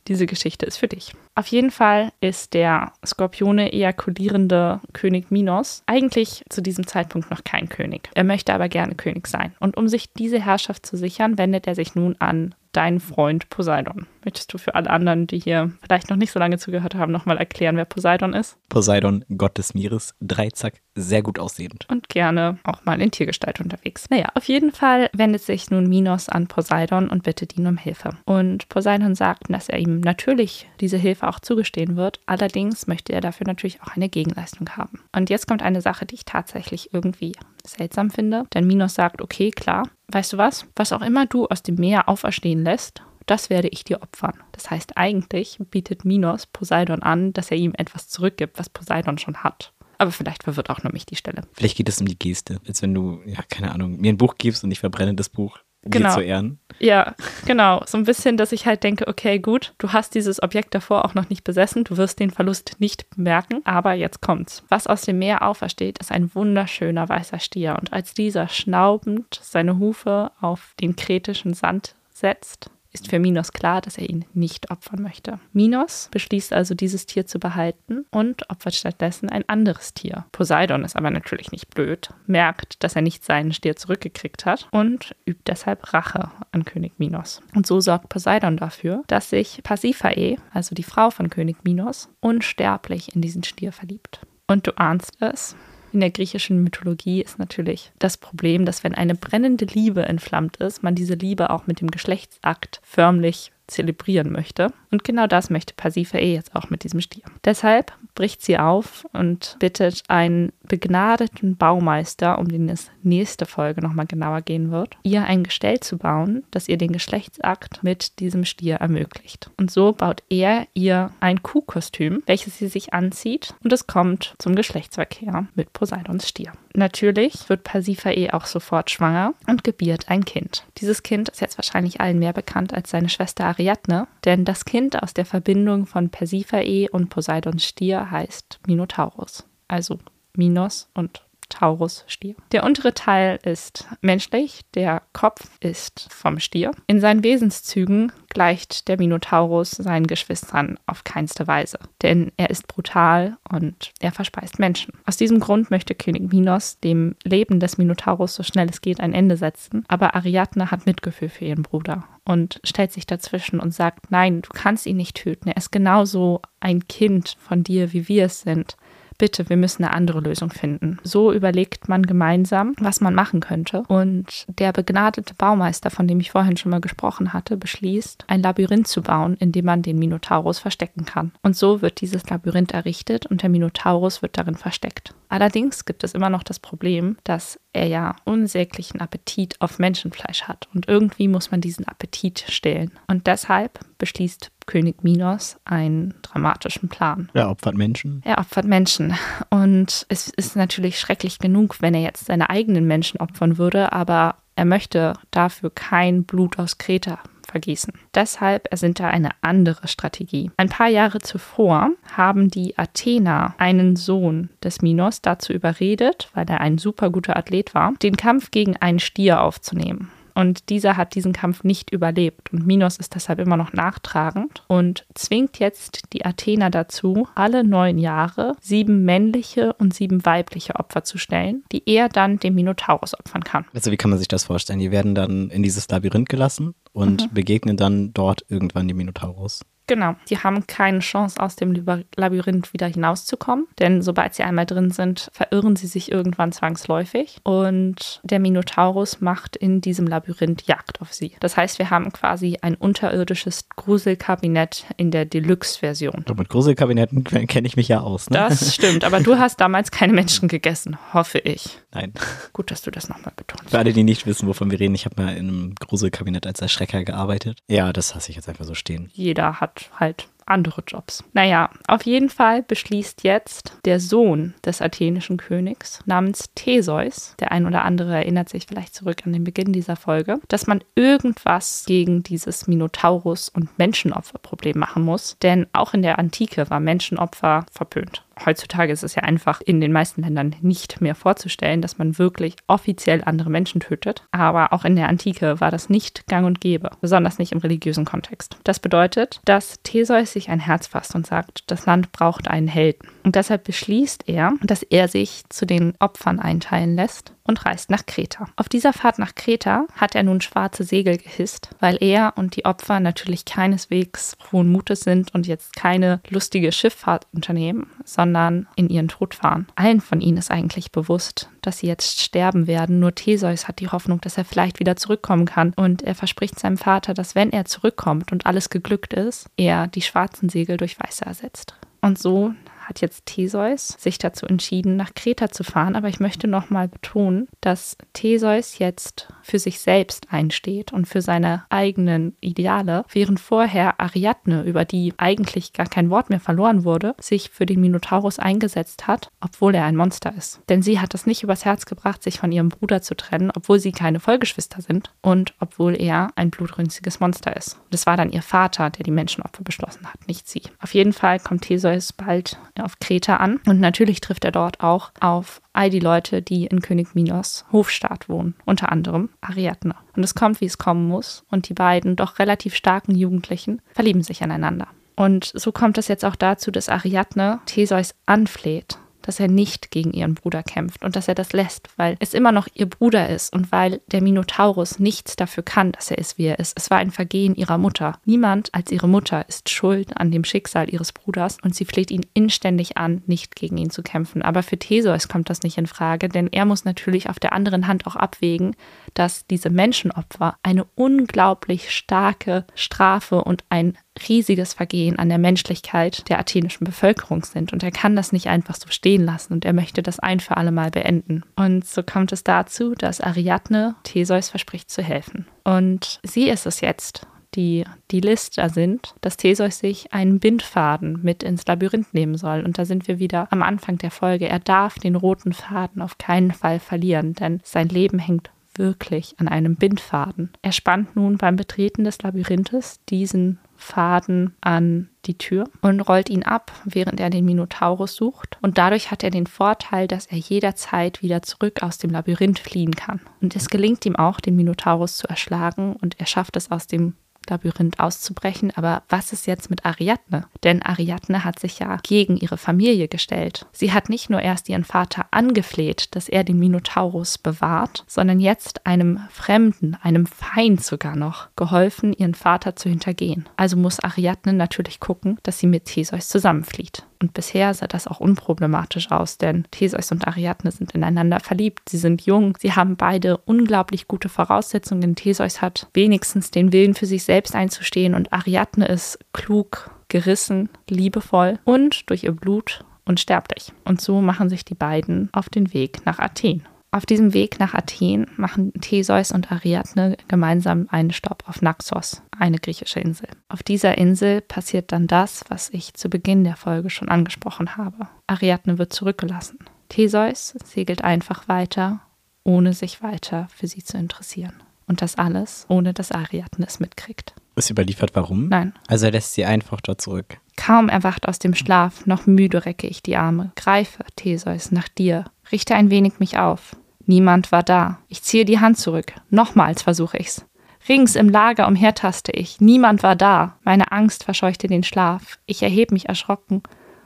diese 0.08 0.26
Geschichte 0.28 0.66
ist 0.66 0.78
für 0.78 0.88
dich. 0.88 1.14
Auf 1.34 1.48
jeden 1.48 1.72
Fall 1.72 2.12
ist 2.22 2.54
der 2.54 2.94
Skorpione 3.06 3.74
ejakulierende 3.74 4.82
König 4.94 5.32
Minos 5.32 5.84
eigentlich 5.88 6.44
zu 6.50 6.62
diesem 6.62 6.86
Zeitpunkt 6.86 7.32
noch 7.32 7.44
kein 7.44 7.70
König. 7.70 8.10
Er 8.14 8.24
möchte 8.24 8.54
aber 8.54 8.70
gerne 8.70 8.96
König 8.96 9.28
sein. 9.28 9.54
Und 9.60 9.78
um 9.78 9.88
sich 9.88 10.14
diese 10.14 10.40
Herrschaft 10.40 10.86
zu 10.86 10.96
sichern, 10.96 11.38
wendet 11.38 11.68
er 11.68 11.76
sich 11.76 11.96
nun 11.96 12.16
an 12.20 12.54
deinen 12.72 13.00
Freund 13.00 13.50
Poseidon. 13.50 14.06
Möchtest 14.26 14.52
du 14.52 14.58
für 14.58 14.74
alle 14.74 14.90
anderen, 14.90 15.28
die 15.28 15.40
hier 15.40 15.72
vielleicht 15.82 16.10
noch 16.10 16.18
nicht 16.18 16.32
so 16.32 16.40
lange 16.40 16.58
zugehört 16.58 16.96
haben, 16.96 17.12
nochmal 17.12 17.38
erklären, 17.38 17.78
wer 17.78 17.86
Poseidon 17.86 18.34
ist? 18.34 18.58
Poseidon, 18.70 19.24
Gott 19.38 19.58
des 19.60 19.76
Meeres, 19.76 20.16
Dreizack, 20.20 20.82
sehr 20.96 21.22
gut 21.22 21.38
aussehend. 21.40 21.86
und 21.90 22.10
gerne 22.10 22.58
auch 22.64 22.84
mal 22.86 23.00
in 23.02 23.12
Tiergestalt 23.12 23.62
unterwegs. 23.62 24.10
Naja, 24.10 24.30
auf 24.34 24.46
jeden 24.46 24.72
Fall 24.72 25.10
wendet 25.14 25.44
sich 25.44 25.70
nun 25.70 25.88
Minos 25.88 26.28
an 26.28 26.48
Poseidon 26.48 27.10
und 27.10 27.24
bittet 27.24 27.56
ihn 27.56 27.68
um 27.68 27.78
Hilfe. 27.78 28.18
Und 28.26 28.68
Poseidon 28.70 29.14
sagt, 29.14 29.44
dass 29.50 29.70
er 29.70 29.78
ihm 29.78 30.00
natürlich 30.00 30.68
diese 30.80 30.98
Hilfe 30.98 31.28
auch 31.28 31.40
zugestehen 31.40 31.96
wird, 31.96 32.20
allerdings 32.26 32.88
möchte 32.88 33.14
er 33.14 33.22
dafür 33.22 33.46
natürlich 33.46 33.82
auch 33.84 33.96
eine 33.96 34.10
Gegenleistung 34.10 34.70
haben. 34.70 35.02
Und 35.16 35.30
jetzt 35.30 35.48
kommt 35.48 35.62
eine 35.62 35.82
Sache, 35.82 36.06
die 36.06 36.16
ich 36.16 36.26
tatsächlich 36.26 36.94
irgendwie 36.94 37.34
seltsam 37.66 38.10
finde, 38.10 38.46
denn 38.54 38.66
Minos 38.66 38.96
sagt, 38.96 39.22
okay, 39.22 39.52
klar, 39.52 39.84
weißt 40.08 40.34
du 40.34 40.38
was, 40.38 40.66
was 40.76 40.94
auch 40.94 41.02
immer 41.02 41.26
du 41.26 41.46
aus 41.48 41.62
dem 41.62 41.76
Meer 41.76 42.10
auferstehen 42.10 42.64
lässt, 42.64 43.04
das 43.26 43.50
werde 43.50 43.68
ich 43.70 43.84
dir 43.84 44.02
opfern. 44.02 44.34
Das 44.52 44.70
heißt, 44.70 44.98
eigentlich 44.98 45.58
bietet 45.72 46.06
Minos 46.06 46.46
Poseidon 46.46 47.02
an, 47.04 47.34
dass 47.34 47.52
er 47.52 47.58
ihm 47.58 47.74
etwas 47.78 48.08
zurückgibt, 48.08 48.60
was 48.60 48.70
Poseidon 48.70 49.18
schon 49.18 49.44
hat. 49.44 49.74
Aber 49.98 50.12
vielleicht 50.12 50.44
verwirrt 50.44 50.70
auch 50.70 50.84
nur 50.84 50.92
mich 50.92 51.06
die 51.06 51.16
Stelle. 51.16 51.44
Vielleicht 51.54 51.78
geht 51.78 51.88
es 51.90 52.02
um 52.02 52.08
die 52.08 52.20
Geste. 52.20 52.60
Als 52.68 52.82
wenn 52.82 52.94
du, 52.94 53.22
ja, 53.26 53.40
keine 53.50 53.72
Ahnung, 53.72 53.98
mir 53.98 54.12
ein 54.12 54.18
Buch 54.18 54.36
gibst 54.38 54.64
und 54.64 54.72
ich 54.72 54.80
verbrenne 54.82 55.14
das 55.16 55.30
Buch. 55.30 55.58
Dir 55.84 56.00
Genau. 56.00 56.16
zu 56.16 56.22
Ehren. 56.22 56.60
Ja, 56.80 57.14
genau. 57.46 57.84
So 57.86 57.98
ein 57.98 58.06
bisschen, 58.06 58.38
dass 58.38 58.52
ich 58.52 58.66
halt 58.66 58.84
denke, 58.84 59.08
okay, 59.08 59.38
gut, 59.38 59.74
du 59.78 59.94
hast 59.94 60.16
dieses 60.16 60.42
Objekt 60.42 60.74
davor 60.74 61.06
auch 61.06 61.14
noch 61.14 61.30
nicht 61.30 61.44
besessen, 61.44 61.84
du 61.84 61.96
wirst 61.96 62.20
den 62.20 62.32
Verlust 62.32 62.78
nicht 62.80 63.08
bemerken, 63.12 63.62
aber 63.66 63.94
jetzt 63.94 64.20
kommt's. 64.20 64.64
Was 64.68 64.88
aus 64.88 65.04
dem 65.04 65.20
Meer 65.20 65.44
aufersteht, 65.44 66.00
ist 66.00 66.12
ein 66.12 66.34
wunderschöner 66.34 67.08
weißer 67.08 67.40
Stier 67.40 67.78
und 67.80 67.94
als 67.94 68.16
dieser 68.16 68.50
schnaubend 68.50 69.40
seine 69.44 69.78
Hufe 69.78 70.32
auf 70.42 70.74
den 70.82 70.96
kretischen 70.96 71.54
Sand 71.54 71.96
setzt, 72.12 72.72
ist 72.96 73.10
für 73.10 73.20
Minos 73.20 73.52
klar, 73.52 73.82
dass 73.82 73.98
er 73.98 74.10
ihn 74.10 74.26
nicht 74.34 74.72
opfern 74.72 75.02
möchte. 75.02 75.40
Minos 75.54 76.08
beschließt 76.12 76.54
also, 76.54 76.74
dieses 76.74 77.06
Tier 77.06 77.26
zu 77.28 77.40
behalten 77.40 78.06
und 78.10 78.50
opfert 78.50 78.74
stattdessen 78.74 79.30
ein 79.30 79.48
anderes 79.48 79.94
Tier. 79.94 80.26
Poseidon 80.32 80.86
ist 80.86 80.96
aber 80.96 81.12
natürlich 81.12 81.52
nicht 81.52 81.70
blöd, 81.70 82.10
merkt, 82.26 82.84
dass 82.84 82.96
er 82.96 83.02
nicht 83.02 83.24
seinen 83.24 83.52
Stier 83.52 83.76
zurückgekriegt 83.76 84.46
hat 84.46 84.68
und 84.72 85.14
übt 85.26 85.44
deshalb 85.46 85.94
Rache 85.94 86.32
an 86.52 86.64
König 86.64 86.94
Minos. 86.98 87.42
Und 87.54 87.68
so 87.68 87.82
sorgt 87.82 88.10
Poseidon 88.10 88.58
dafür, 88.58 89.04
dass 89.08 89.30
sich 89.30 89.62
Pasiphae, 89.64 90.38
also 90.54 90.74
die 90.74 90.84
Frau 90.84 91.10
von 91.10 91.30
König 91.30 91.58
Minos, 91.64 92.10
unsterblich 92.22 93.14
in 93.14 93.22
diesen 93.22 93.44
Stier 93.44 93.74
verliebt. 93.74 94.22
Und 94.48 94.68
du 94.68 94.78
ahnst 94.78 95.18
es, 95.20 95.56
in 95.96 96.02
der 96.02 96.12
griechischen 96.12 96.62
Mythologie 96.62 97.22
ist 97.22 97.40
natürlich 97.40 97.92
das 98.00 98.18
Problem, 98.18 98.66
dass 98.66 98.84
wenn 98.84 98.94
eine 98.94 99.16
brennende 99.16 99.64
Liebe 99.64 100.04
entflammt 100.04 100.58
ist, 100.58 100.84
man 100.84 100.94
diese 100.94 101.14
Liebe 101.14 101.50
auch 101.50 101.68
mit 101.68 101.80
dem 101.80 101.90
Geschlechtsakt 101.90 102.82
förmlich 102.84 103.54
zelebrieren 103.68 104.32
möchte. 104.32 104.74
Und 104.96 105.04
genau 105.04 105.28
das 105.28 105.50
möchte 105.50 105.74
Pasiphae 105.74 106.34
jetzt 106.36 106.56
auch 106.56 106.70
mit 106.70 106.86
diesem 106.86 107.02
Stier. 107.02 107.26
Deshalb 107.44 107.92
bricht 108.16 108.42
sie 108.42 108.58
auf 108.58 109.06
und 109.12 109.58
bittet 109.60 110.04
einen 110.08 110.54
begnadeten 110.64 111.58
Baumeister, 111.58 112.40
um 112.40 112.48
den 112.48 112.70
es 112.70 112.90
nächste 113.04 113.46
Folge 113.46 113.82
nochmal 113.82 114.06
genauer 114.06 114.42
gehen 114.42 114.72
wird, 114.72 114.96
ihr 115.04 115.26
ein 115.26 115.44
Gestell 115.44 115.82
zu 115.82 115.98
bauen, 115.98 116.46
das 116.50 116.70
ihr 116.70 116.78
den 116.78 116.94
Geschlechtsakt 116.94 117.84
mit 117.84 118.20
diesem 118.20 118.46
Stier 118.46 118.76
ermöglicht. 118.76 119.52
Und 119.58 119.70
so 119.70 119.92
baut 119.92 120.24
er 120.30 120.66
ihr 120.74 121.12
ein 121.20 121.44
Kuhkostüm, 121.44 122.24
welches 122.26 122.58
sie 122.58 122.68
sich 122.68 122.94
anzieht 122.94 123.54
und 123.66 123.74
es 123.74 123.88
kommt 123.88 124.34
zum 124.40 124.56
Geschlechtsverkehr 124.56 125.48
mit 125.56 125.74
Poseidons 125.74 126.30
Stier. 126.30 126.54
Natürlich 126.74 127.50
wird 127.50 127.64
Pasiphae 127.64 128.34
auch 128.34 128.46
sofort 128.46 128.92
schwanger 128.92 129.34
und 129.48 129.64
gebiert 129.64 130.10
ein 130.10 130.26
Kind. 130.26 130.64
Dieses 130.78 131.04
Kind 131.04 131.30
ist 131.30 131.42
jetzt 131.42 131.58
wahrscheinlich 131.58 132.02
allen 132.02 132.20
mehr 132.20 132.34
bekannt 132.34 132.74
als 132.74 132.90
seine 132.90 133.10
Schwester 133.10 133.46
Ariadne, 133.46 134.08
denn 134.26 134.46
das 134.46 134.66
Kind 134.66 134.85
aus 134.94 135.14
der 135.14 135.26
Verbindung 135.26 135.86
von 135.86 136.10
Pasiphae 136.10 136.88
und 136.92 137.10
Poseidons 137.10 137.66
Stier 137.66 138.12
heißt 138.12 138.60
Minotaurus, 138.68 139.46
also 139.68 139.98
Minos 140.36 140.90
und 140.94 141.25
Taurus 141.50 142.04
Stier. 142.08 142.36
Der 142.52 142.64
untere 142.64 142.94
Teil 142.94 143.40
ist 143.44 143.88
menschlich, 144.02 144.62
der 144.74 145.02
Kopf 145.14 145.50
ist 145.60 146.08
vom 146.12 146.40
Stier. 146.40 146.72
In 146.88 147.00
seinen 147.00 147.24
Wesenszügen 147.24 148.12
gleicht 148.30 148.88
der 148.88 148.98
Minotaurus 148.98 149.72
seinen 149.72 150.08
Geschwistern 150.08 150.78
auf 150.86 151.04
keinste 151.04 151.48
Weise, 151.48 151.80
denn 152.02 152.32
er 152.38 152.50
ist 152.50 152.68
brutal 152.68 153.38
und 153.50 153.94
er 154.02 154.12
verspeist 154.12 154.60
Menschen. 154.60 154.94
Aus 155.06 155.18
diesem 155.18 155.40
Grund 155.40 155.72
möchte 155.72 155.96
König 155.96 156.32
Minos 156.32 156.80
dem 156.80 157.16
Leben 157.24 157.60
des 157.60 157.78
Minotaurus 157.78 158.36
so 158.36 158.44
schnell 158.44 158.70
es 158.70 158.82
geht 158.82 159.00
ein 159.00 159.14
Ende 159.14 159.38
setzen, 159.38 159.86
aber 159.88 160.16
Ariadne 160.16 160.70
hat 160.70 160.86
Mitgefühl 160.86 161.30
für 161.30 161.46
ihren 161.46 161.64
Bruder 161.64 162.04
und 162.26 162.60
stellt 162.64 162.92
sich 162.92 163.06
dazwischen 163.06 163.60
und 163.60 163.74
sagt, 163.74 164.12
nein, 164.12 164.42
du 164.42 164.50
kannst 164.54 164.86
ihn 164.86 164.98
nicht 164.98 165.16
töten, 165.16 165.48
er 165.50 165.58
ist 165.58 165.72
genauso 165.72 166.42
ein 166.60 166.88
Kind 166.88 167.38
von 167.40 167.64
dir, 167.64 167.94
wie 167.94 168.08
wir 168.08 168.26
es 168.26 168.42
sind 168.42 168.76
bitte, 169.18 169.50
wir 169.50 169.58
müssen 169.58 169.84
eine 169.84 169.94
andere 169.94 170.20
Lösung 170.20 170.50
finden. 170.50 171.00
So 171.04 171.32
überlegt 171.32 171.88
man 171.88 172.04
gemeinsam, 172.04 172.74
was 172.80 173.02
man 173.02 173.16
machen 173.16 173.40
könnte. 173.40 173.84
Und 173.88 174.46
der 174.48 174.72
begnadete 174.72 175.34
Baumeister, 175.34 175.90
von 175.90 176.08
dem 176.08 176.20
ich 176.20 176.32
vorhin 176.32 176.58
schon 176.58 176.72
mal 176.72 176.82
gesprochen 176.82 177.34
hatte, 177.34 177.58
beschließt, 177.58 178.26
ein 178.28 178.42
Labyrinth 178.42 178.88
zu 178.88 179.02
bauen, 179.02 179.36
in 179.40 179.52
dem 179.52 179.66
man 179.66 179.82
den 179.82 180.00
Minotaurus 180.00 180.60
verstecken 180.60 181.06
kann. 181.06 181.32
Und 181.42 181.56
so 181.56 181.82
wird 181.82 182.02
dieses 182.02 182.30
Labyrinth 182.30 182.74
errichtet 182.74 183.26
und 183.26 183.42
der 183.42 183.50
Minotaurus 183.50 184.22
wird 184.22 184.38
darin 184.38 184.56
versteckt. 184.56 185.14
Allerdings 185.30 185.86
gibt 185.86 186.04
es 186.04 186.14
immer 186.14 186.30
noch 186.30 186.44
das 186.44 186.60
Problem, 186.60 187.18
dass 187.24 187.60
er 187.74 187.88
ja 187.88 188.16
unsäglichen 188.24 189.02
Appetit 189.02 189.60
auf 189.60 189.80
Menschenfleisch 189.80 190.44
hat. 190.44 190.68
Und 190.74 190.88
irgendwie 190.88 191.28
muss 191.28 191.52
man 191.52 191.62
diesen 191.62 191.86
Appetit 191.88 192.46
stillen. 192.48 192.92
Und 193.08 193.28
deshalb 193.28 193.80
beschließt 193.98 194.52
König 194.66 195.04
Minos 195.04 195.58
einen 195.66 196.14
dramatischen 196.22 196.90
Plan. 196.90 197.30
Er 197.34 197.50
opfert 197.50 197.76
Menschen. 197.76 198.22
Er 198.26 198.40
opfert 198.40 198.66
Menschen. 198.66 199.14
Und 199.50 200.06
es 200.10 200.30
ist 200.30 200.56
natürlich 200.56 201.00
schrecklich 201.00 201.40
genug, 201.40 201.82
wenn 201.82 201.94
er 201.94 202.02
jetzt 202.02 202.26
seine 202.26 202.50
eigenen 202.50 202.86
Menschen 202.88 203.20
opfern 203.20 203.58
würde, 203.58 203.94
aber 203.94 204.36
er 204.56 204.66
möchte 204.66 205.14
dafür 205.32 205.70
kein 205.70 206.24
Blut 206.24 206.60
aus 206.60 206.78
Kreta 206.78 207.20
vergießen. 207.46 207.94
Deshalb 208.14 208.68
ersinnt 208.72 209.00
er 209.00 209.10
eine 209.10 209.30
andere 209.42 209.88
Strategie. 209.88 210.52
Ein 210.58 210.70
paar 210.70 210.90
Jahre 210.90 211.20
zuvor 211.20 211.92
haben 212.12 212.50
die 212.50 212.78
Athener 212.78 213.56
einen 213.58 213.96
Sohn 213.96 214.50
des 214.64 214.82
Minos 214.82 215.22
dazu 215.22 215.54
überredet, 215.54 216.30
weil 216.34 216.50
er 216.50 216.62
ein 216.62 216.78
super 216.78 217.10
guter 217.10 217.38
Athlet 217.38 217.74
war, 217.74 217.94
den 218.02 218.18
Kampf 218.18 218.52
gegen 218.52 218.76
einen 218.78 219.00
Stier 219.00 219.42
aufzunehmen. 219.42 220.12
Und 220.36 220.70
dieser 220.70 220.98
hat 220.98 221.16
diesen 221.16 221.34
Kampf 221.34 221.64
nicht 221.64 221.92
überlebt. 221.92 222.52
Und 222.52 222.68
Minos 222.68 222.98
ist 222.98 223.16
deshalb 223.16 223.40
immer 223.40 223.58
noch 223.58 223.74
nachtragend 223.74 224.64
und 224.68 225.06
zwingt 225.14 225.60
jetzt 225.60 226.14
die 226.14 226.26
Athener 226.26 226.70
dazu, 226.70 227.28
alle 227.36 227.64
neun 227.64 227.98
Jahre 227.98 228.54
sieben 228.60 229.06
männliche 229.06 229.74
und 229.74 229.94
sieben 229.94 230.26
weibliche 230.26 230.76
Opfer 230.76 231.04
zu 231.04 231.18
stellen, 231.18 231.64
die 231.72 231.84
er 231.86 232.10
dann 232.10 232.38
dem 232.38 232.56
Minotaurus 232.56 233.18
opfern 233.18 233.44
kann. 233.44 233.66
Also 233.74 233.92
wie 233.92 233.98
kann 233.98 234.10
man 234.10 234.20
sich 234.20 234.28
das 234.28 234.44
vorstellen? 234.44 234.80
Die 234.80 234.92
werden 234.92 235.16
dann 235.16 235.50
in 235.50 235.64
dieses 235.64 235.88
Labyrinth 235.90 236.30
gelassen 236.30 236.76
und 236.92 237.34
begegnen 237.34 237.78
dann 237.78 238.14
dort 238.14 238.46
irgendwann 238.50 238.88
dem 238.88 238.98
Minotaurus. 238.98 239.62
Genau, 239.88 240.16
die 240.30 240.40
haben 240.40 240.66
keine 240.68 241.00
Chance, 241.00 241.40
aus 241.40 241.56
dem 241.56 241.74
Labyrinth 242.16 242.74
wieder 242.74 242.88
hinauszukommen, 242.88 243.68
denn 243.80 244.02
sobald 244.02 244.34
sie 244.34 244.44
einmal 244.44 244.66
drin 244.66 244.92
sind, 244.92 245.30
verirren 245.32 245.76
sie 245.76 245.88
sich 245.88 246.12
irgendwann 246.12 246.52
zwangsläufig 246.52 247.38
und 247.44 248.20
der 248.24 248.40
Minotaurus 248.40 249.22
macht 249.22 249.56
in 249.56 249.82
diesem 249.82 250.08
Labyrinth 250.08 250.64
Jagd 250.68 251.02
auf 251.02 251.14
sie. 251.14 251.34
Das 251.40 251.56
heißt, 251.58 251.78
wir 251.78 251.90
haben 251.90 252.12
quasi 252.12 252.58
ein 252.62 252.76
unterirdisches 252.76 253.70
Gruselkabinett 253.76 254.86
in 254.98 255.12
der 255.12 255.26
Deluxe-Version. 255.26 256.26
Mit 256.36 256.50
Gruselkabinetten 256.50 257.24
kenne 257.48 257.68
ich 257.68 257.76
mich 257.76 257.88
ja 257.88 258.02
aus. 258.02 258.30
Ne? 258.30 258.38
Das 258.38 258.74
stimmt, 258.74 259.04
aber 259.04 259.20
du 259.20 259.38
hast 259.38 259.62
damals 259.62 259.92
keine 259.92 260.14
Menschen 260.14 260.48
gegessen, 260.48 260.98
hoffe 261.14 261.40
ich. 261.40 261.78
Nein. 261.94 262.14
Gut, 262.54 262.72
dass 262.72 262.82
du 262.82 262.92
das 262.92 263.08
nochmal 263.08 263.34
betonst. 263.36 263.70
Für 263.70 263.80
alle, 263.80 263.94
die 263.94 264.04
nicht 264.04 264.26
wissen, 264.26 264.48
wovon 264.48 264.72
wir 264.72 264.80
reden, 264.80 264.96
ich 264.96 265.06
habe 265.06 265.22
mal 265.22 265.38
in 265.38 265.48
einem 265.48 265.76
Gruselkabinett 265.76 266.48
als 266.48 266.60
Erschrecker 266.62 267.04
gearbeitet. 267.04 267.60
Ja, 267.68 267.94
das 267.94 268.14
lasse 268.14 268.32
ich 268.32 268.36
jetzt 268.36 268.50
einfach 268.50 268.66
so 268.66 268.74
stehen. 268.74 269.10
Jeder 269.14 269.60
hat 269.62 269.75
halt 270.00 270.28
andere 270.46 270.84
Jobs. 270.88 271.24
Naja, 271.34 271.70
auf 271.88 272.04
jeden 272.04 272.30
Fall 272.30 272.64
beschließt 272.64 273.24
jetzt 273.24 273.78
der 273.86 274.00
Sohn 274.00 274.54
des 274.64 274.82
athenischen 274.82 275.38
Königs 275.38 276.00
namens 276.06 276.50
Theseus, 276.56 277.36
der 277.40 277.52
ein 277.52 277.66
oder 277.66 277.84
andere 277.84 278.16
erinnert 278.16 278.50
sich 278.50 278.66
vielleicht 278.68 278.94
zurück 278.94 279.22
an 279.26 279.34
den 279.34 279.44
Beginn 279.44 279.74
dieser 279.74 279.96
Folge, 279.96 280.40
dass 280.48 280.68
man 280.68 280.84
irgendwas 280.96 281.86
gegen 281.88 282.24
dieses 282.24 282.68
Minotaurus- 282.68 283.50
und 283.50 283.78
Menschenopferproblem 283.78 284.78
machen 284.78 285.04
muss, 285.04 285.38
denn 285.42 285.68
auch 285.74 285.94
in 285.94 286.02
der 286.02 286.20
Antike 286.20 286.70
war 286.70 286.80
Menschenopfer 286.80 287.66
verpönt. 287.72 288.24
Heutzutage 288.44 288.92
ist 288.92 289.04
es 289.04 289.16
ja 289.16 289.24
einfach 289.24 289.62
in 289.62 289.80
den 289.80 289.94
meisten 289.94 290.22
Ländern 290.22 290.56
nicht 290.62 291.00
mehr 291.00 291.16
vorzustellen, 291.16 291.82
dass 291.82 291.98
man 291.98 292.18
wirklich 292.18 292.56
offiziell 292.68 293.24
andere 293.24 293.50
Menschen 293.50 293.80
tötet. 293.80 294.24
Aber 294.32 294.74
auch 294.74 294.84
in 294.84 294.98
der 294.98 295.08
Antike 295.08 295.62
war 295.62 295.72
das 295.72 295.90
nicht 295.90 296.28
gang 296.28 296.46
und 296.46 296.60
gäbe, 296.60 296.92
besonders 297.00 297.40
nicht 297.40 297.54
im 297.54 297.60
religiösen 297.60 298.04
Kontext. 298.04 298.58
Das 298.66 298.80
bedeutet, 298.80 299.40
dass 299.46 299.80
Theseus 299.84 300.35
sich 300.36 300.50
ein 300.50 300.60
Herz 300.60 300.88
fasst 300.88 301.16
und 301.16 301.26
sagt, 301.26 301.64
das 301.72 301.88
Land 301.88 302.12
braucht 302.12 302.48
einen 302.48 302.68
Helden. 302.68 303.08
Und 303.24 303.36
deshalb 303.36 303.64
beschließt 303.64 304.30
er, 304.30 304.54
dass 304.62 304.84
er 304.84 305.08
sich 305.08 305.44
zu 305.50 305.66
den 305.66 305.94
Opfern 306.00 306.40
einteilen 306.40 306.96
lässt 306.96 307.35
und 307.46 307.66
reist 307.66 307.90
nach 307.90 308.06
Kreta. 308.06 308.48
Auf 308.56 308.70
dieser 308.70 308.94
Fahrt 308.94 309.20
nach 309.20 309.36
Kreta 309.36 309.86
hat 309.96 310.16
er 310.16 310.24
nun 310.24 310.42
schwarze 310.42 310.84
Segel 310.84 311.18
gehisst, 311.18 311.70
weil 311.80 311.98
er 312.02 312.34
und 312.36 312.56
die 312.56 312.66
Opfer 312.66 313.00
natürlich 313.00 313.46
keineswegs 313.46 314.36
frohen 314.40 314.72
Mutes 314.72 315.02
sind 315.02 315.34
und 315.34 315.48
jetzt 315.48 315.76
keine 315.76 316.20
lustige 316.30 316.72
Schifffahrt 316.72 317.28
unternehmen, 317.34 317.88
sondern 318.04 318.68
in 318.76 318.90
ihren 318.90 319.08
Tod 319.08 319.36
fahren. 319.36 319.68
Allen 319.76 320.02
von 320.02 320.22
ihnen 320.22 320.38
ist 320.38 320.52
eigentlich 320.52 320.92
bewusst, 320.92 321.50
dass 321.62 321.80
sie 321.80 321.88
jetzt 321.88 322.22
sterben 322.22 322.68
werden. 322.68 323.00
Nur 323.00 323.14
Theseus 323.16 323.68
hat 323.68 323.80
die 323.80 323.90
Hoffnung, 323.90 324.22
dass 324.22 324.38
er 324.38 324.46
vielleicht 324.46 324.80
wieder 324.80 324.96
zurückkommen 324.96 325.46
kann. 325.46 325.74
Und 325.76 326.02
er 326.04 326.16
verspricht 326.16 326.60
seinem 326.60 326.78
Vater, 326.78 327.14
dass 327.14 327.36
wenn 327.36 327.52
er 327.52 327.66
zurückkommt 327.66 328.32
und 328.32 328.46
alles 328.46 328.70
geglückt 328.70 329.14
ist, 329.14 329.50
er 329.58 329.88
die 329.88 330.02
schwarzen 330.02 330.50
Segel 330.50 330.78
durch 330.78 331.00
weiße 331.00 331.26
ersetzt. 331.26 331.76
Und 332.02 332.20
so 332.20 332.54
hat 332.86 333.02
jetzt 333.02 333.26
Theseus 333.26 333.90
sich 334.00 334.18
dazu 334.18 334.46
entschieden, 334.46 334.96
nach 334.96 335.14
Kreta 335.14 335.50
zu 335.50 335.64
fahren. 335.64 335.96
Aber 335.96 336.08
ich 336.08 336.20
möchte 336.20 336.48
nochmal 336.48 336.88
betonen, 336.88 337.48
dass 337.62 337.98
Theseus 338.14 338.80
jetzt 338.80 339.28
für 339.42 339.60
sich 339.60 339.80
selbst 339.80 340.28
einsteht 340.32 340.94
und 340.94 341.08
für 341.08 341.22
seine 341.22 341.66
eigenen 341.70 342.36
Ideale, 342.42 343.06
während 343.12 343.40
vorher 343.40 344.00
Ariadne, 344.00 344.64
über 344.64 344.86
die 344.86 345.14
eigentlich 345.18 345.74
gar 345.74 345.88
kein 345.88 346.10
Wort 346.10 346.30
mehr 346.30 346.40
verloren 346.40 346.84
wurde, 346.84 347.16
sich 347.20 347.50
für 347.50 347.66
den 347.66 347.82
Minotaurus 347.82 348.40
eingesetzt 348.40 349.08
hat, 349.08 349.30
obwohl 349.42 349.76
er 349.76 349.86
ein 349.86 349.96
Monster 349.96 350.34
ist. 350.36 350.62
Denn 350.70 350.82
sie 350.82 351.00
hat 351.00 351.14
es 351.14 351.26
nicht 351.26 351.44
übers 351.44 351.66
Herz 351.66 351.86
gebracht, 351.86 352.24
sich 352.24 352.40
von 352.40 352.52
ihrem 352.52 352.70
Bruder 352.70 353.02
zu 353.02 353.16
trennen, 353.16 353.52
obwohl 353.56 353.80
sie 353.80 353.92
keine 353.92 354.20
Vollgeschwister 354.20 354.82
sind 354.82 355.12
und 355.22 355.54
obwohl 355.60 356.00
er 356.00 356.30
ein 356.36 356.52
blutrünstiges 356.52 357.20
Monster 357.20 357.56
ist. 357.56 357.80
Das 357.90 358.06
war 358.06 358.18
dann 358.18 358.32
ihr 358.32 358.42
Vater, 358.42 358.90
der 358.90 359.04
die 359.04 359.12
Menschenopfer 359.12 359.64
beschlossen 359.64 360.12
hat, 360.12 360.28
nicht 360.28 360.48
sie. 360.48 360.64
Auf 360.82 360.94
jeden 360.94 361.14
Fall 361.14 361.40
kommt 361.40 361.64
Theseus 361.64 362.14
bald 362.14 362.58
auf 362.80 363.00
Kreta 363.00 363.38
an. 363.38 363.60
Und 363.66 363.80
natürlich 363.80 364.22
trifft 364.22 364.46
er 364.46 364.52
dort 364.52 364.82
auch 364.82 365.12
auf 365.20 365.62
all 365.74 365.90
die 365.90 366.00
Leute, 366.00 366.42
die 366.42 366.66
in 366.66 366.82
König 366.82 367.16
Minos 367.16 367.66
Hofstaat 367.72 368.30
wohnen, 368.30 368.56
unter 368.66 368.92
anderem 368.92 369.30
Ariadne. 369.42 369.96
Und 370.16 370.24
es 370.24 370.36
kommt, 370.36 370.62
wie 370.62 370.66
es 370.66 370.78
kommen 370.78 371.08
muss. 371.08 371.44
Und 371.50 371.70
die 371.70 371.74
beiden 371.74 372.16
doch 372.16 372.40
relativ 372.40 372.76
starken 372.76 373.16
Jugendlichen 373.16 373.82
verlieben 373.94 374.24
sich 374.24 374.44
aneinander. 374.44 374.88
Und 375.16 375.52
so 375.54 375.72
kommt 375.72 375.98
es 375.98 376.08
jetzt 376.08 376.26
auch 376.26 376.36
dazu, 376.36 376.72
dass 376.72 376.90
Ariadne 376.90 377.60
Theseus 377.66 378.16
anfleht, 378.26 378.98
dass 379.26 379.40
er 379.40 379.48
nicht 379.48 379.92
gegen 379.92 380.12
ihren 380.12 380.36
Bruder 380.36 380.64
kämpft 380.64 381.04
und 381.04 381.16
dass 381.16 381.28
er 381.28 381.36
das 381.36 381.54
lässt, 381.54 381.90
weil 381.98 382.16
es 382.20 382.34
immer 382.34 382.52
noch 382.52 382.68
ihr 382.74 382.86
Bruder 382.86 383.30
ist 383.30 383.54
und 383.54 383.72
weil 383.72 384.02
der 384.08 384.22
Minotaurus 384.22 385.00
nichts 385.00 385.36
dafür 385.36 385.64
kann, 385.64 385.92
dass 385.92 386.12
er 386.12 386.18
ist, 386.18 386.38
wie 386.38 386.46
er 386.46 386.60
ist. 386.60 386.78
Es 386.78 386.90
war 386.90 387.00
ein 387.00 387.12
Vergehen 387.12 387.56
ihrer 387.56 387.78
Mutter. 387.78 388.20
Niemand 388.26 388.74
als 388.74 388.92
ihre 388.92 389.08
Mutter 389.08 389.48
ist 389.48 389.70
schuld 389.70 390.18
an 390.18 390.32
dem 390.32 390.44
Schicksal 390.44 390.94
ihres 390.94 391.12
Bruders 391.12 391.58
und 391.64 391.76
sie 391.76 391.86
fleht 391.86 392.12
ihn 392.12 392.26
inständig 392.34 392.98
an, 392.98 393.24
nicht 393.26 393.56
gegen 393.56 393.78
ihn 393.78 393.90
zu 393.90 394.04
kämpfen. 394.04 394.42
Aber 394.42 394.64
für 394.64 394.78
Theseus 394.78 395.28
kommt 395.28 395.50
das 395.50 395.64
nicht 395.64 395.78
in 395.78 395.88
Frage, 395.88 396.30
denn 396.30 396.48
er 396.52 396.66
muss 396.66 396.86
natürlich 396.86 397.30
auf 397.30 397.40
der 397.40 397.54
anderen 397.54 397.88
Hand 397.88 398.06
auch 398.08 398.16
abwägen, 398.16 398.76
dass 399.14 399.48
diese 399.48 399.70
Menschenopfer 399.70 400.58
eine 400.64 400.86
unglaublich 400.96 401.92
starke 401.92 402.66
Strafe 402.76 403.44
und 403.44 403.64
ein 403.70 403.98
riesiges 404.28 404.74
Vergehen 404.74 405.20
an 405.20 405.30
der 405.30 405.38
Menschlichkeit 405.38 406.30
der 406.30 406.40
athenischen 406.40 406.86
Bevölkerung 406.86 407.44
sind. 407.44 407.74
Und 407.74 407.84
er 407.84 407.92
kann 407.92 408.16
das 408.16 408.32
nicht 408.32 408.48
einfach 408.48 408.76
so 408.76 408.88
stehen 408.90 409.26
lassen 409.26 409.54
und 409.54 409.66
er 409.66 409.74
möchte 409.74 410.02
das 410.02 410.20
ein 410.20 410.40
für 410.40 410.58
alle 410.58 410.72
Mal 410.72 410.92
beenden. 410.92 411.44
Und 411.56 411.86
so 411.86 412.04
kommt 412.04 412.32
es 412.32 412.44
dazu, 412.44 412.96
dass 412.96 413.22
Ariadne 413.22 413.96
Theseus 414.04 414.50
verspricht 414.50 414.90
zu 414.90 415.02
helfen. 415.02 415.46
Und 415.64 416.20
sie 416.24 416.50
ist 416.50 416.66
es 416.66 416.82
jetzt, 416.82 417.28
die 417.56 417.86
die 418.12 418.20
Lister 418.20 418.70
sind, 418.70 419.16
dass 419.22 419.38
Theseus 419.38 419.80
sich 419.80 420.14
einen 420.14 420.40
Bindfaden 420.40 421.20
mit 421.24 421.44
ins 421.44 421.66
Labyrinth 421.66 422.14
nehmen 422.14 422.38
soll. 422.38 422.62
Und 422.62 422.78
da 422.78 422.86
sind 422.86 423.08
wir 423.08 423.20
wieder 423.20 423.48
am 423.52 423.64
Anfang 423.64 423.98
der 423.98 424.12
Folge. 424.12 424.48
Er 424.48 424.60
darf 424.60 424.96
den 424.96 425.16
roten 425.16 425.54
Faden 425.54 426.02
auf 426.02 426.18
keinen 426.18 426.52
Fall 426.52 426.80
verlieren, 426.80 427.34
denn 427.34 427.62
sein 427.64 427.90
Leben 427.90 428.20
hängt 428.20 428.52
wirklich 428.78 429.36
an 429.38 429.48
einem 429.48 429.76
Bindfaden. 429.78 430.52
Er 430.62 430.74
spannt 430.74 431.16
nun 431.16 431.38
beim 431.38 431.56
Betreten 431.56 432.04
des 432.04 432.22
Labyrinthes 432.22 433.00
diesen 433.10 433.60
Faden 433.78 434.56
an 434.62 435.10
die 435.26 435.38
Tür 435.38 435.66
und 435.82 436.00
rollt 436.02 436.30
ihn 436.30 436.44
ab, 436.44 436.72
während 436.86 437.20
er 437.20 437.30
den 437.30 437.46
Minotaurus 437.46 438.16
sucht. 438.16 438.58
Und 438.62 438.78
dadurch 438.78 439.12
hat 439.12 439.24
er 439.24 439.32
den 439.32 439.48
Vorteil, 439.48 440.08
dass 440.08 440.28
er 440.28 440.38
jederzeit 440.38 441.22
wieder 441.22 441.42
zurück 441.42 441.84
aus 441.84 441.98
dem 441.98 442.12
Labyrinth 442.12 442.60
fliehen 442.60 442.96
kann. 442.96 443.22
Und 443.42 443.56
es 443.56 443.70
gelingt 443.70 444.06
ihm 444.06 444.16
auch, 444.16 444.40
den 444.40 444.56
Minotaurus 444.56 445.18
zu 445.18 445.28
erschlagen 445.28 445.96
und 446.02 446.20
er 446.20 446.26
schafft 446.26 446.56
es 446.56 446.72
aus 446.72 446.88
dem 446.88 447.16
Labyrinth 447.50 448.00
auszubrechen. 448.00 448.72
Aber 448.76 449.04
was 449.10 449.34
ist 449.34 449.48
jetzt 449.48 449.70
mit 449.70 449.86
Ariadne? 449.86 450.48
Denn 450.64 450.82
Ariadne 450.82 451.44
hat 451.44 451.60
sich 451.60 451.80
ja 451.80 451.98
gegen 452.04 452.38
ihre 452.38 452.58
Familie 452.58 453.08
gestellt. 453.08 453.66
Sie 453.72 453.92
hat 453.92 454.10
nicht 454.10 454.30
nur 454.30 454.42
erst 454.42 454.70
ihren 454.70 454.84
Vater 454.84 455.26
angefleht, 455.32 456.16
dass 456.16 456.30
er 456.30 456.44
den 456.44 456.60
Minotaurus 456.60 457.38
bewahrt, 457.38 458.04
sondern 458.08 458.40
jetzt 458.40 458.86
einem 458.86 459.20
Fremden, 459.30 459.96
einem 460.02 460.26
Feind 460.26 460.84
sogar 460.84 461.16
noch, 461.16 461.48
geholfen, 461.56 462.14
ihren 462.14 462.36
Vater 462.36 462.76
zu 462.76 462.90
hintergehen. 462.90 463.48
Also 463.58 463.78
muss 463.78 464.00
Ariadne 464.00 464.54
natürlich 464.54 465.00
gucken, 465.00 465.40
dass 465.44 465.60
sie 465.60 465.68
mit 465.68 465.86
Theseus 465.86 466.30
zusammenflieht. 466.30 467.04
Und 467.22 467.34
bisher 467.34 467.74
sah 467.74 467.88
das 467.88 468.08
auch 468.08 468.20
unproblematisch 468.20 469.12
aus, 469.12 469.38
denn 469.38 469.66
Theseus 469.72 470.12
und 470.12 470.28
Ariadne 470.28 470.72
sind 470.72 470.94
ineinander 470.94 471.40
verliebt. 471.40 471.90
Sie 471.90 471.98
sind 471.98 472.24
jung, 472.24 472.58
sie 472.60 472.74
haben 472.74 472.96
beide 472.98 473.38
unglaublich 473.38 474.08
gute 474.08 474.30
Voraussetzungen. 474.30 475.16
Theseus 475.16 475.62
hat 475.62 475.88
wenigstens 475.94 476.52
den 476.52 476.72
Willen 476.74 476.94
für 476.94 477.06
sich 477.06 477.24
selbst 477.24 477.56
einzustehen 477.56 478.16
und 478.16 478.34
Ariadne 478.34 478.88
ist 478.88 479.20
klug, 479.34 479.92
gerissen, 480.08 480.70
liebevoll 480.90 481.60
und 481.64 482.10
durch 482.10 482.24
ihr 482.24 482.34
Blut 482.34 482.84
unsterblich. 483.06 483.72
Und 483.86 484.02
so 484.02 484.22
machen 484.22 484.50
sich 484.50 484.66
die 484.66 484.76
beiden 484.76 485.30
auf 485.32 485.50
den 485.50 485.74
Weg 485.74 486.06
nach 486.06 486.20
Athen. 486.20 486.64
Auf 486.96 487.06
diesem 487.06 487.34
Weg 487.34 487.60
nach 487.60 487.74
Athen 487.74 488.26
machen 488.38 488.72
Theseus 488.80 489.34
und 489.34 489.52
Ariadne 489.52 490.16
gemeinsam 490.30 490.88
einen 490.90 491.12
Stopp 491.12 491.44
auf 491.46 491.62
Naxos, 491.62 492.22
eine 492.40 492.58
griechische 492.58 493.02
Insel. 493.02 493.28
Auf 493.50 493.64
dieser 493.64 493.98
Insel 493.98 494.40
passiert 494.40 494.94
dann 494.94 495.06
das, 495.06 495.44
was 495.50 495.70
ich 495.72 495.94
zu 495.96 496.08
Beginn 496.10 496.46
der 496.46 496.56
Folge 496.56 496.90
schon 496.90 497.10
angesprochen 497.10 497.76
habe. 497.76 498.08
Ariadne 498.28 498.78
wird 498.78 498.94
zurückgelassen. 498.94 499.60
Theseus 499.90 500.56
segelt 500.64 501.04
einfach 501.04 501.50
weiter, 501.50 502.00
ohne 502.46 502.72
sich 502.72 503.04
weiter 503.04 503.50
für 503.54 503.68
sie 503.68 503.84
zu 503.84 503.98
interessieren. 503.98 504.54
Und 504.88 505.02
das 505.02 505.18
alles, 505.18 505.66
ohne 505.68 505.94
dass 505.94 506.14
Ariadne 506.14 506.66
es 506.66 506.80
mitkriegt. 506.80 507.34
Ist 507.58 507.70
überliefert, 507.70 508.12
warum? 508.14 508.48
Nein. 508.48 508.72
Also 508.88 509.08
er 509.08 509.12
lässt 509.12 509.34
sie 509.34 509.44
einfach 509.44 509.82
dort 509.82 510.00
zurück. 510.00 510.40
Kaum 510.56 510.88
erwacht 510.88 511.28
aus 511.28 511.40
dem 511.40 511.56
Schlaf, 511.56 512.06
noch 512.06 512.26
müde 512.26 512.64
recke 512.64 512.88
ich 512.88 513.04
die 513.04 513.18
Arme. 513.18 513.52
Greife, 513.58 514.06
Theseus, 514.16 514.72
nach 514.72 514.88
dir. 514.88 515.26
Richte 515.52 515.76
ein 515.76 515.90
wenig 515.90 516.20
mich 516.20 516.38
auf. 516.38 516.78
Niemand 517.06 517.52
war 517.52 517.64
da. 517.64 518.00
Ich 518.08 518.24
ziehe 518.24 518.46
die 518.46 518.60
Hand 518.60 518.78
zurück. 518.78 519.14
Nochmals 519.30 519.82
versuche 519.84 520.18
ich's. 520.18 520.46
Rings 520.88 521.16
im 521.16 521.30
Lager 521.30 521.68
umhertaste 521.68 522.32
ich. 522.32 522.62
Niemand 522.62 523.04
war 523.04 523.16
da. 523.16 523.58
Meine 523.64 523.92
Angst 523.92 524.24
verscheuchte 524.24 524.68
den 524.68 524.84
Schlaf. 524.84 525.40
Ich 525.46 525.64
erheb 525.64 525.92
mich 525.92 526.08
erschrocken 526.10 526.62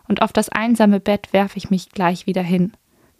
und 0.07 0.21
auf 0.21 0.33
das 0.33 0.49
einsame 0.49 0.99
Bett 0.99 1.31
werfe 1.31 1.57
ich 1.57 1.69
mich 1.69 1.89
gleich 1.89 2.25
wieder 2.25 2.41
hin. 2.41 2.73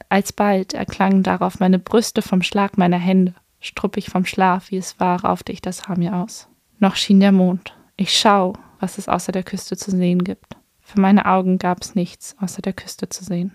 Alsbald 0.09 0.74
erklangen 0.74 1.24
darauf 1.24 1.59
meine 1.59 1.79
Brüste 1.79 2.21
vom 2.21 2.41
Schlag 2.41 2.77
meiner 2.77 2.98
Hände. 2.98 3.36
Struppig 3.62 4.09
vom 4.09 4.25
Schlaf, 4.25 4.71
wie 4.71 4.77
es 4.77 5.00
war, 5.00 5.24
raufte 5.24 5.51
ich 5.51 5.62
das 5.62 5.88
Haar 5.88 5.98
mir 5.98 6.15
aus. 6.15 6.50
Noch 6.79 6.95
schien 6.95 7.19
der 7.19 7.31
Mond. 7.31 7.75
Ich 7.95 8.17
schau, 8.17 8.53
was 8.79 8.98
es 8.98 9.07
außer 9.07 9.31
der 9.31 9.43
Küste 9.43 9.77
zu 9.77 9.91
sehen 9.91 10.24
gibt. 10.24 10.55
Für 10.81 11.00
meine 11.00 11.25
Augen 11.25 11.59
gab 11.59 11.81
es 11.81 11.93
nichts 11.93 12.36
außer 12.39 12.62
der 12.62 12.74
Küste 12.74 13.09
zu 13.09 13.24
sehen. 13.24 13.51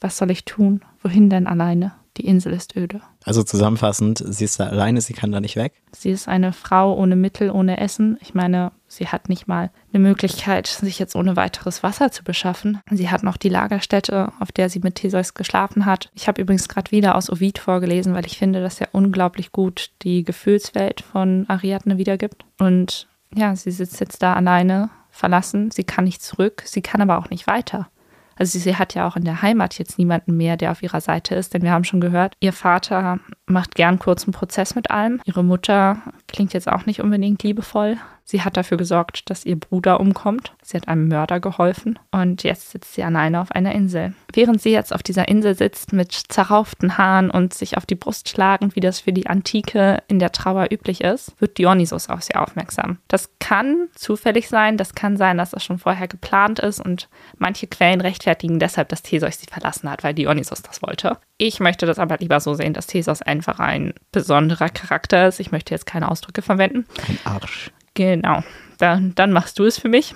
Was 0.00 0.18
soll 0.18 0.30
ich 0.30 0.44
tun? 0.44 0.84
Wohin 1.02 1.30
denn 1.30 1.46
alleine? 1.46 1.92
Die 2.16 2.26
Insel 2.26 2.52
ist 2.52 2.76
öde. 2.76 3.00
Also 3.24 3.42
zusammenfassend, 3.42 4.22
sie 4.24 4.44
ist 4.44 4.60
da 4.60 4.66
alleine, 4.66 5.00
sie 5.00 5.14
kann 5.14 5.32
da 5.32 5.40
nicht 5.40 5.56
weg. 5.56 5.72
Sie 5.92 6.10
ist 6.10 6.28
eine 6.28 6.52
Frau 6.52 6.94
ohne 6.96 7.16
Mittel, 7.16 7.50
ohne 7.50 7.80
Essen. 7.80 8.18
Ich 8.20 8.34
meine, 8.34 8.70
sie 8.86 9.08
hat 9.08 9.28
nicht 9.28 9.48
mal 9.48 9.70
eine 9.92 10.02
Möglichkeit, 10.02 10.66
sich 10.68 10.98
jetzt 10.98 11.16
ohne 11.16 11.34
weiteres 11.34 11.82
Wasser 11.82 12.12
zu 12.12 12.22
beschaffen. 12.22 12.80
Sie 12.90 13.10
hat 13.10 13.24
noch 13.24 13.36
die 13.36 13.48
Lagerstätte, 13.48 14.32
auf 14.38 14.52
der 14.52 14.70
sie 14.70 14.78
mit 14.78 14.96
Theseus 14.96 15.34
geschlafen 15.34 15.86
hat. 15.86 16.10
Ich 16.14 16.28
habe 16.28 16.40
übrigens 16.40 16.68
gerade 16.68 16.92
wieder 16.92 17.16
aus 17.16 17.30
Ovid 17.30 17.58
vorgelesen, 17.58 18.14
weil 18.14 18.26
ich 18.26 18.38
finde, 18.38 18.60
dass 18.60 18.80
er 18.80 18.88
unglaublich 18.92 19.50
gut 19.50 19.90
die 20.02 20.22
Gefühlswelt 20.22 21.00
von 21.00 21.46
Ariadne 21.48 21.98
wiedergibt. 21.98 22.44
Und 22.58 23.08
ja, 23.34 23.56
sie 23.56 23.72
sitzt 23.72 23.98
jetzt 23.98 24.22
da 24.22 24.34
alleine, 24.34 24.90
verlassen. 25.10 25.70
Sie 25.70 25.84
kann 25.84 26.04
nicht 26.04 26.22
zurück, 26.22 26.62
sie 26.66 26.82
kann 26.82 27.00
aber 27.00 27.18
auch 27.18 27.30
nicht 27.30 27.46
weiter. 27.46 27.88
Also 28.36 28.58
sie 28.58 28.76
hat 28.76 28.94
ja 28.94 29.06
auch 29.06 29.16
in 29.16 29.24
der 29.24 29.42
Heimat 29.42 29.78
jetzt 29.78 29.98
niemanden 29.98 30.36
mehr, 30.36 30.56
der 30.56 30.70
auf 30.70 30.82
ihrer 30.82 31.00
Seite 31.00 31.34
ist, 31.34 31.54
denn 31.54 31.62
wir 31.62 31.72
haben 31.72 31.84
schon 31.84 32.00
gehört, 32.00 32.34
ihr 32.40 32.52
Vater 32.52 33.20
macht 33.46 33.74
gern 33.74 33.98
kurzen 33.98 34.32
Prozess 34.32 34.74
mit 34.74 34.90
allem. 34.90 35.20
Ihre 35.24 35.44
Mutter 35.44 35.98
klingt 36.28 36.52
jetzt 36.52 36.68
auch 36.68 36.86
nicht 36.86 37.00
unbedingt 37.00 37.42
liebevoll. 37.42 37.96
Sie 38.24 38.42
hat 38.42 38.56
dafür 38.56 38.78
gesorgt, 38.78 39.28
dass 39.28 39.44
ihr 39.44 39.58
Bruder 39.60 40.00
umkommt. 40.00 40.54
Sie 40.62 40.76
hat 40.76 40.88
einem 40.88 41.08
Mörder 41.08 41.40
geholfen 41.40 41.98
und 42.10 42.42
jetzt 42.42 42.70
sitzt 42.70 42.94
sie 42.94 43.04
alleine 43.04 43.40
auf 43.40 43.52
einer 43.52 43.74
Insel. 43.74 44.14
Während 44.32 44.62
sie 44.62 44.70
jetzt 44.70 44.94
auf 44.94 45.02
dieser 45.02 45.28
Insel 45.28 45.54
sitzt 45.54 45.92
mit 45.92 46.12
zerrauften 46.12 46.96
Haaren 46.96 47.30
und 47.30 47.52
sich 47.52 47.76
auf 47.76 47.84
die 47.84 47.94
Brust 47.94 48.30
schlagend, 48.30 48.76
wie 48.76 48.80
das 48.80 49.00
für 49.00 49.12
die 49.12 49.26
Antike 49.26 50.02
in 50.08 50.18
der 50.18 50.32
Trauer 50.32 50.68
üblich 50.70 51.02
ist, 51.02 51.38
wird 51.38 51.58
Dionysos 51.58 52.08
auf 52.08 52.22
sie 52.22 52.34
aufmerksam. 52.34 52.98
Das 53.08 53.28
kann 53.40 53.88
zufällig 53.94 54.48
sein, 54.48 54.78
das 54.78 54.94
kann 54.94 55.18
sein, 55.18 55.36
dass 55.36 55.50
das 55.50 55.62
schon 55.62 55.78
vorher 55.78 56.08
geplant 56.08 56.60
ist 56.60 56.80
und 56.80 57.08
manche 57.36 57.66
Quellen 57.66 58.00
rechtfertigen 58.00 58.58
deshalb, 58.58 58.88
dass 58.88 59.02
Theseus 59.02 59.38
sie 59.38 59.46
verlassen 59.46 59.90
hat, 59.90 60.02
weil 60.02 60.14
Dionysos 60.14 60.62
das 60.62 60.80
wollte. 60.80 61.18
Ich 61.36 61.60
möchte 61.60 61.84
das 61.84 61.98
aber 61.98 62.16
lieber 62.16 62.40
so 62.40 62.54
sehen, 62.54 62.72
dass 62.72 62.86
Theseus 62.86 63.20
einfach 63.20 63.58
ein 63.58 63.92
besonderer 64.12 64.70
Charakter 64.70 65.28
ist. 65.28 65.40
Ich 65.40 65.52
möchte 65.52 65.74
jetzt 65.74 65.86
keine 65.86 66.10
Ausdrücke 66.10 66.40
verwenden. 66.40 66.86
Ein 67.06 67.18
Arsch. 67.24 67.70
Genau. 67.94 68.42
Dann, 68.78 69.14
dann 69.14 69.32
machst 69.32 69.58
du 69.58 69.64
es 69.64 69.78
für 69.78 69.88
mich. 69.88 70.14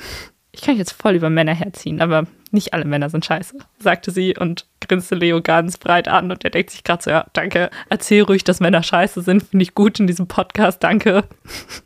Ich 0.52 0.62
kann 0.62 0.76
jetzt 0.76 0.92
voll 0.92 1.14
über 1.14 1.30
Männer 1.30 1.54
herziehen, 1.54 2.00
aber 2.00 2.26
nicht 2.50 2.74
alle 2.74 2.84
Männer 2.84 3.10
sind 3.10 3.24
scheiße, 3.24 3.56
sagte 3.78 4.10
sie 4.10 4.36
und 4.36 4.66
grinste 4.80 5.14
Leo 5.14 5.42
ganz 5.42 5.76
breit 5.76 6.08
an 6.08 6.30
und 6.30 6.44
er 6.44 6.50
denkt 6.50 6.70
sich 6.70 6.82
gerade 6.82 7.02
so, 7.02 7.10
ja, 7.10 7.26
danke, 7.32 7.70
erzähl 7.90 8.22
ruhig, 8.22 8.44
dass 8.44 8.60
Männer 8.60 8.82
scheiße 8.82 9.22
sind, 9.22 9.42
finde 9.44 9.62
ich 9.62 9.74
gut 9.74 10.00
in 10.00 10.06
diesem 10.06 10.26
Podcast, 10.26 10.82
danke. 10.82 11.24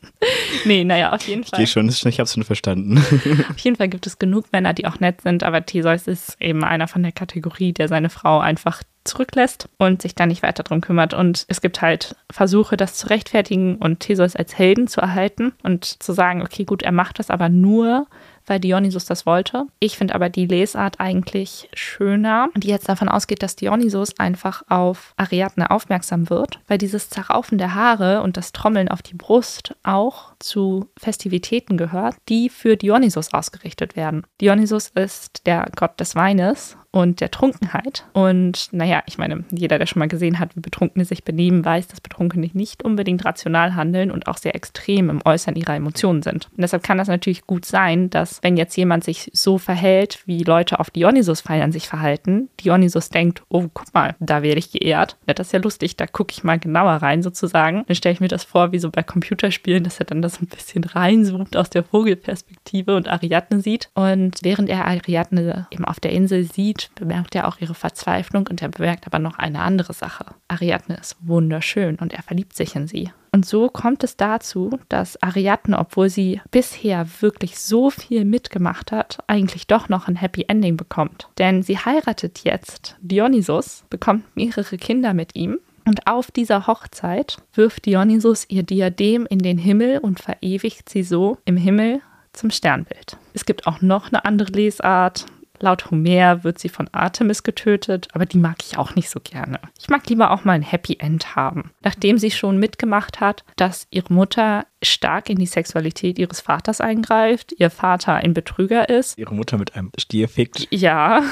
nee, 0.64 0.84
naja, 0.84 1.12
auf 1.12 1.26
jeden 1.26 1.44
Fall. 1.44 1.60
Ich 1.60 1.72
schon, 1.72 1.88
ich 1.88 2.20
hab's 2.20 2.34
schon 2.34 2.44
verstanden. 2.44 2.98
auf 3.50 3.58
jeden 3.58 3.76
Fall 3.76 3.88
gibt 3.88 4.06
es 4.06 4.18
genug 4.18 4.52
Männer, 4.52 4.72
die 4.72 4.86
auch 4.86 5.00
nett 5.00 5.20
sind, 5.22 5.42
aber 5.42 5.66
Theseus 5.66 6.06
ist 6.06 6.36
eben 6.40 6.64
einer 6.64 6.88
von 6.88 7.02
der 7.02 7.12
Kategorie, 7.12 7.72
der 7.72 7.88
seine 7.88 8.10
Frau 8.10 8.38
einfach 8.38 8.82
zurücklässt 9.04 9.68
und 9.78 10.02
sich 10.02 10.14
dann 10.14 10.28
nicht 10.28 10.42
weiter 10.42 10.62
drum 10.62 10.80
kümmert. 10.80 11.14
Und 11.14 11.44
es 11.48 11.60
gibt 11.60 11.82
halt 11.82 12.16
Versuche, 12.30 12.76
das 12.76 12.94
zu 12.94 13.08
rechtfertigen 13.08 13.76
und 13.76 14.00
Theseus 14.00 14.36
als 14.36 14.56
Helden 14.56 14.88
zu 14.88 15.00
erhalten 15.00 15.52
und 15.62 15.84
zu 15.84 16.12
sagen, 16.12 16.42
okay, 16.42 16.64
gut, 16.64 16.82
er 16.82 16.92
macht 16.92 17.18
das 17.18 17.30
aber 17.30 17.48
nur, 17.48 18.06
weil 18.46 18.60
Dionysus 18.60 19.04
das 19.04 19.26
wollte. 19.26 19.66
Ich 19.78 19.96
finde 19.96 20.14
aber 20.14 20.28
die 20.28 20.46
Lesart 20.46 21.00
eigentlich 21.00 21.68
schöner, 21.74 22.48
die 22.56 22.68
jetzt 22.68 22.88
davon 22.88 23.08
ausgeht, 23.08 23.42
dass 23.42 23.56
Dionysus 23.56 24.18
einfach 24.18 24.62
auf 24.68 25.14
Ariadne 25.16 25.70
aufmerksam 25.70 26.28
wird, 26.30 26.60
weil 26.66 26.78
dieses 26.78 27.10
Zerraufen 27.10 27.58
der 27.58 27.74
Haare 27.74 28.22
und 28.22 28.36
das 28.36 28.52
Trommeln 28.52 28.88
auf 28.88 29.02
die 29.02 29.14
Brust 29.14 29.74
auch 29.82 30.32
zu 30.38 30.88
Festivitäten 30.98 31.76
gehört, 31.76 32.16
die 32.28 32.48
für 32.48 32.76
Dionysus 32.76 33.32
ausgerichtet 33.32 33.96
werden. 33.96 34.26
Dionysus 34.40 34.88
ist 34.88 35.46
der 35.46 35.68
Gott 35.76 35.98
des 36.00 36.14
Weines 36.14 36.76
und 36.92 37.20
der 37.20 37.30
Trunkenheit. 37.30 38.04
Und 38.12 38.68
naja, 38.70 39.02
ich 39.06 39.18
meine, 39.18 39.44
jeder, 39.50 39.78
der 39.78 39.86
schon 39.86 40.00
mal 40.00 40.08
gesehen 40.08 40.38
hat, 40.38 40.54
wie 40.54 40.60
Betrunkene 40.60 41.04
sich 41.04 41.24
benehmen, 41.24 41.64
weiß, 41.64 41.88
dass 41.88 42.00
Betrunkene 42.00 42.50
nicht 42.52 42.84
unbedingt 42.84 43.24
rational 43.24 43.74
handeln 43.74 44.10
und 44.10 44.28
auch 44.28 44.36
sehr 44.36 44.54
extrem 44.54 45.08
im 45.08 45.20
Äußern 45.24 45.56
ihrer 45.56 45.74
Emotionen 45.74 46.22
sind. 46.22 46.48
Und 46.50 46.60
deshalb 46.60 46.82
kann 46.82 46.98
das 46.98 47.08
natürlich 47.08 47.46
gut 47.46 47.64
sein, 47.64 48.10
dass 48.10 48.42
wenn 48.42 48.56
jetzt 48.56 48.76
jemand 48.76 49.04
sich 49.04 49.30
so 49.32 49.58
verhält, 49.58 50.20
wie 50.26 50.44
Leute 50.44 50.80
auf 50.80 50.90
Dionysus-Feiern 50.90 51.72
sich 51.72 51.88
verhalten, 51.88 52.50
Dionysus 52.60 53.08
denkt, 53.08 53.42
oh, 53.48 53.68
guck 53.72 53.92
mal, 53.94 54.14
da 54.20 54.42
werde 54.42 54.58
ich 54.58 54.70
geehrt. 54.70 55.16
Das 55.26 55.46
ist 55.46 55.52
ja 55.52 55.60
lustig, 55.60 55.96
da 55.96 56.06
gucke 56.06 56.32
ich 56.32 56.44
mal 56.44 56.58
genauer 56.58 56.92
rein 56.92 57.22
sozusagen. 57.22 57.84
Dann 57.86 57.96
stelle 57.96 58.12
ich 58.12 58.20
mir 58.20 58.28
das 58.28 58.44
vor, 58.44 58.72
wie 58.72 58.78
so 58.78 58.90
bei 58.90 59.02
Computerspielen, 59.02 59.84
dass 59.84 59.98
er 59.98 60.06
dann 60.06 60.20
das 60.20 60.42
ein 60.42 60.46
bisschen 60.46 60.84
reinzoomt 60.84 61.56
aus 61.56 61.70
der 61.70 61.84
Vogelperspektive 61.84 62.94
und 62.96 63.08
Ariadne 63.08 63.60
sieht. 63.60 63.88
Und 63.94 64.38
während 64.42 64.68
er 64.68 64.86
Ariadne 64.86 65.68
eben 65.70 65.84
auf 65.86 66.00
der 66.00 66.12
Insel 66.12 66.44
sieht, 66.44 66.81
bemerkt 66.94 67.34
er 67.34 67.48
auch 67.48 67.58
ihre 67.60 67.74
Verzweiflung 67.74 68.46
und 68.48 68.62
er 68.62 68.68
bemerkt 68.68 69.06
aber 69.06 69.18
noch 69.18 69.38
eine 69.38 69.60
andere 69.60 69.92
Sache. 69.92 70.26
Ariadne 70.48 70.96
ist 70.96 71.16
wunderschön 71.20 71.96
und 71.96 72.12
er 72.12 72.22
verliebt 72.22 72.54
sich 72.54 72.76
in 72.76 72.86
sie. 72.86 73.10
Und 73.34 73.46
so 73.46 73.68
kommt 73.68 74.04
es 74.04 74.16
dazu, 74.16 74.78
dass 74.90 75.22
Ariadne, 75.22 75.78
obwohl 75.78 76.10
sie 76.10 76.40
bisher 76.50 77.06
wirklich 77.20 77.58
so 77.58 77.88
viel 77.88 78.26
mitgemacht 78.26 78.92
hat, 78.92 79.18
eigentlich 79.26 79.66
doch 79.66 79.88
noch 79.88 80.06
ein 80.06 80.16
Happy 80.16 80.44
Ending 80.48 80.76
bekommt. 80.76 81.28
Denn 81.38 81.62
sie 81.62 81.78
heiratet 81.78 82.40
jetzt 82.44 82.96
Dionysus, 83.00 83.84
bekommt 83.88 84.36
mehrere 84.36 84.76
Kinder 84.76 85.14
mit 85.14 85.34
ihm 85.34 85.58
und 85.84 86.06
auf 86.06 86.30
dieser 86.30 86.66
Hochzeit 86.66 87.38
wirft 87.54 87.86
Dionysus 87.86 88.44
ihr 88.48 88.62
Diadem 88.62 89.26
in 89.26 89.38
den 89.38 89.58
Himmel 89.58 89.98
und 89.98 90.20
verewigt 90.20 90.88
sie 90.88 91.02
so 91.02 91.38
im 91.44 91.56
Himmel 91.56 92.00
zum 92.32 92.50
Sternbild. 92.50 93.16
Es 93.34 93.44
gibt 93.44 93.66
auch 93.66 93.80
noch 93.80 94.08
eine 94.08 94.24
andere 94.24 94.52
Lesart. 94.52 95.26
Laut 95.62 95.90
Homer 95.92 96.42
wird 96.42 96.58
sie 96.58 96.68
von 96.68 96.88
Artemis 96.90 97.44
getötet, 97.44 98.08
aber 98.12 98.26
die 98.26 98.38
mag 98.38 98.56
ich 98.62 98.78
auch 98.78 98.96
nicht 98.96 99.08
so 99.08 99.20
gerne. 99.22 99.60
Ich 99.78 99.88
mag 99.88 100.08
lieber 100.08 100.32
auch 100.32 100.44
mal 100.44 100.54
ein 100.54 100.62
Happy 100.62 100.96
End 100.98 101.36
haben. 101.36 101.70
Nachdem 101.82 102.18
sie 102.18 102.32
schon 102.32 102.58
mitgemacht 102.58 103.20
hat, 103.20 103.44
dass 103.54 103.86
ihre 103.90 104.12
Mutter 104.12 104.66
stark 104.82 105.30
in 105.30 105.38
die 105.38 105.46
Sexualität 105.46 106.18
ihres 106.18 106.40
Vaters 106.40 106.80
eingreift, 106.80 107.54
ihr 107.56 107.70
Vater 107.70 108.14
ein 108.14 108.34
Betrüger 108.34 108.88
ist. 108.88 109.16
Ihre 109.16 109.34
Mutter 109.34 109.56
mit 109.56 109.76
einem 109.76 109.92
Stier 109.98 110.28
fickt. 110.28 110.66
Ja, 110.70 111.22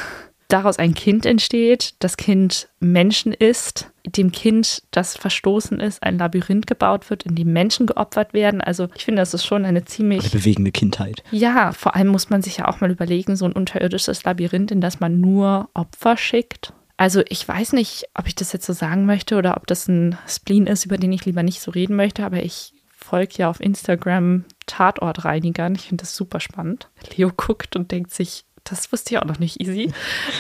daraus 0.53 0.79
ein 0.79 0.95
Kind 0.95 1.27
entsteht, 1.27 1.95
das 1.99 2.17
Kind 2.17 2.69
Menschen 2.81 3.33
ist, 3.33 3.91
dem 4.05 4.33
Kind, 4.33 4.83
das 4.91 5.17
verstoßen 5.17 5.81
ist, 5.81 6.03
ein 6.03 6.19
Labyrinth 6.19 6.67
gebaut 6.67 7.11
wird, 7.11 7.25
in 7.25 7.35
dem 7.35 7.53
Menschen 7.53 7.87
geopfert 7.87 8.33
werden. 8.33 8.61
Also 8.61 8.89
ich 8.95 9.05
finde, 9.05 9.23
das 9.23 9.35
ist 9.35 9.45
schon 9.45 9.65
eine 9.65 9.85
ziemlich... 9.85 10.21
Eine 10.21 10.31
bewegende 10.31 10.73
Kindheit. 10.73 11.23
Ja, 11.31 11.73
vor 11.73 11.95
allem 11.95 12.09
muss 12.09 12.31
man 12.31 12.43
sich 12.43 12.59
ja 12.59 12.69
auch 12.69 12.81
mal 12.81 12.91
überlegen, 12.91 13.37
so 13.37 13.45
ein 13.45 13.53
unterirdisches 13.53 14.25
Labyrinth, 14.25 14.71
in 14.71 14.81
das 14.81 15.01
man 15.01 15.21
nur 15.21 15.69
Opfer 15.75 16.17
schickt. 16.17 16.73
Also 16.97 17.23
ich 17.29 17.47
weiß 17.47 17.73
nicht, 17.73 18.05
ob 18.15 18.27
ich 18.27 18.35
das 18.35 18.53
jetzt 18.53 18.67
so 18.67 18.73
sagen 18.73 19.07
möchte 19.07 19.37
oder 19.37 19.57
ob 19.57 19.67
das 19.67 19.89
ein 19.89 20.19
Spleen 20.27 20.67
ist, 20.67 20.85
über 20.85 20.99
den 20.99 21.13
ich 21.13 21.25
lieber 21.25 21.43
nicht 21.43 21.61
so 21.61 21.71
reden 21.71 21.97
möchte, 21.97 22.25
aber 22.25 22.43
ich 22.43 22.75
folge 22.95 23.37
ja 23.39 23.49
auf 23.49 23.61
Instagram 23.61 24.45
Tatortreinigern. 24.67 25.75
Ich 25.75 25.89
finde 25.89 26.03
das 26.03 26.15
super 26.15 26.41
spannend. 26.41 26.89
Leo 27.17 27.31
guckt 27.35 27.75
und 27.75 27.91
denkt 27.91 28.13
sich, 28.13 28.45
das 28.65 28.93
wusste 28.93 29.15
ich 29.15 29.21
auch 29.21 29.27
noch 29.27 29.39
nicht 29.39 29.61
easy. 29.61 29.93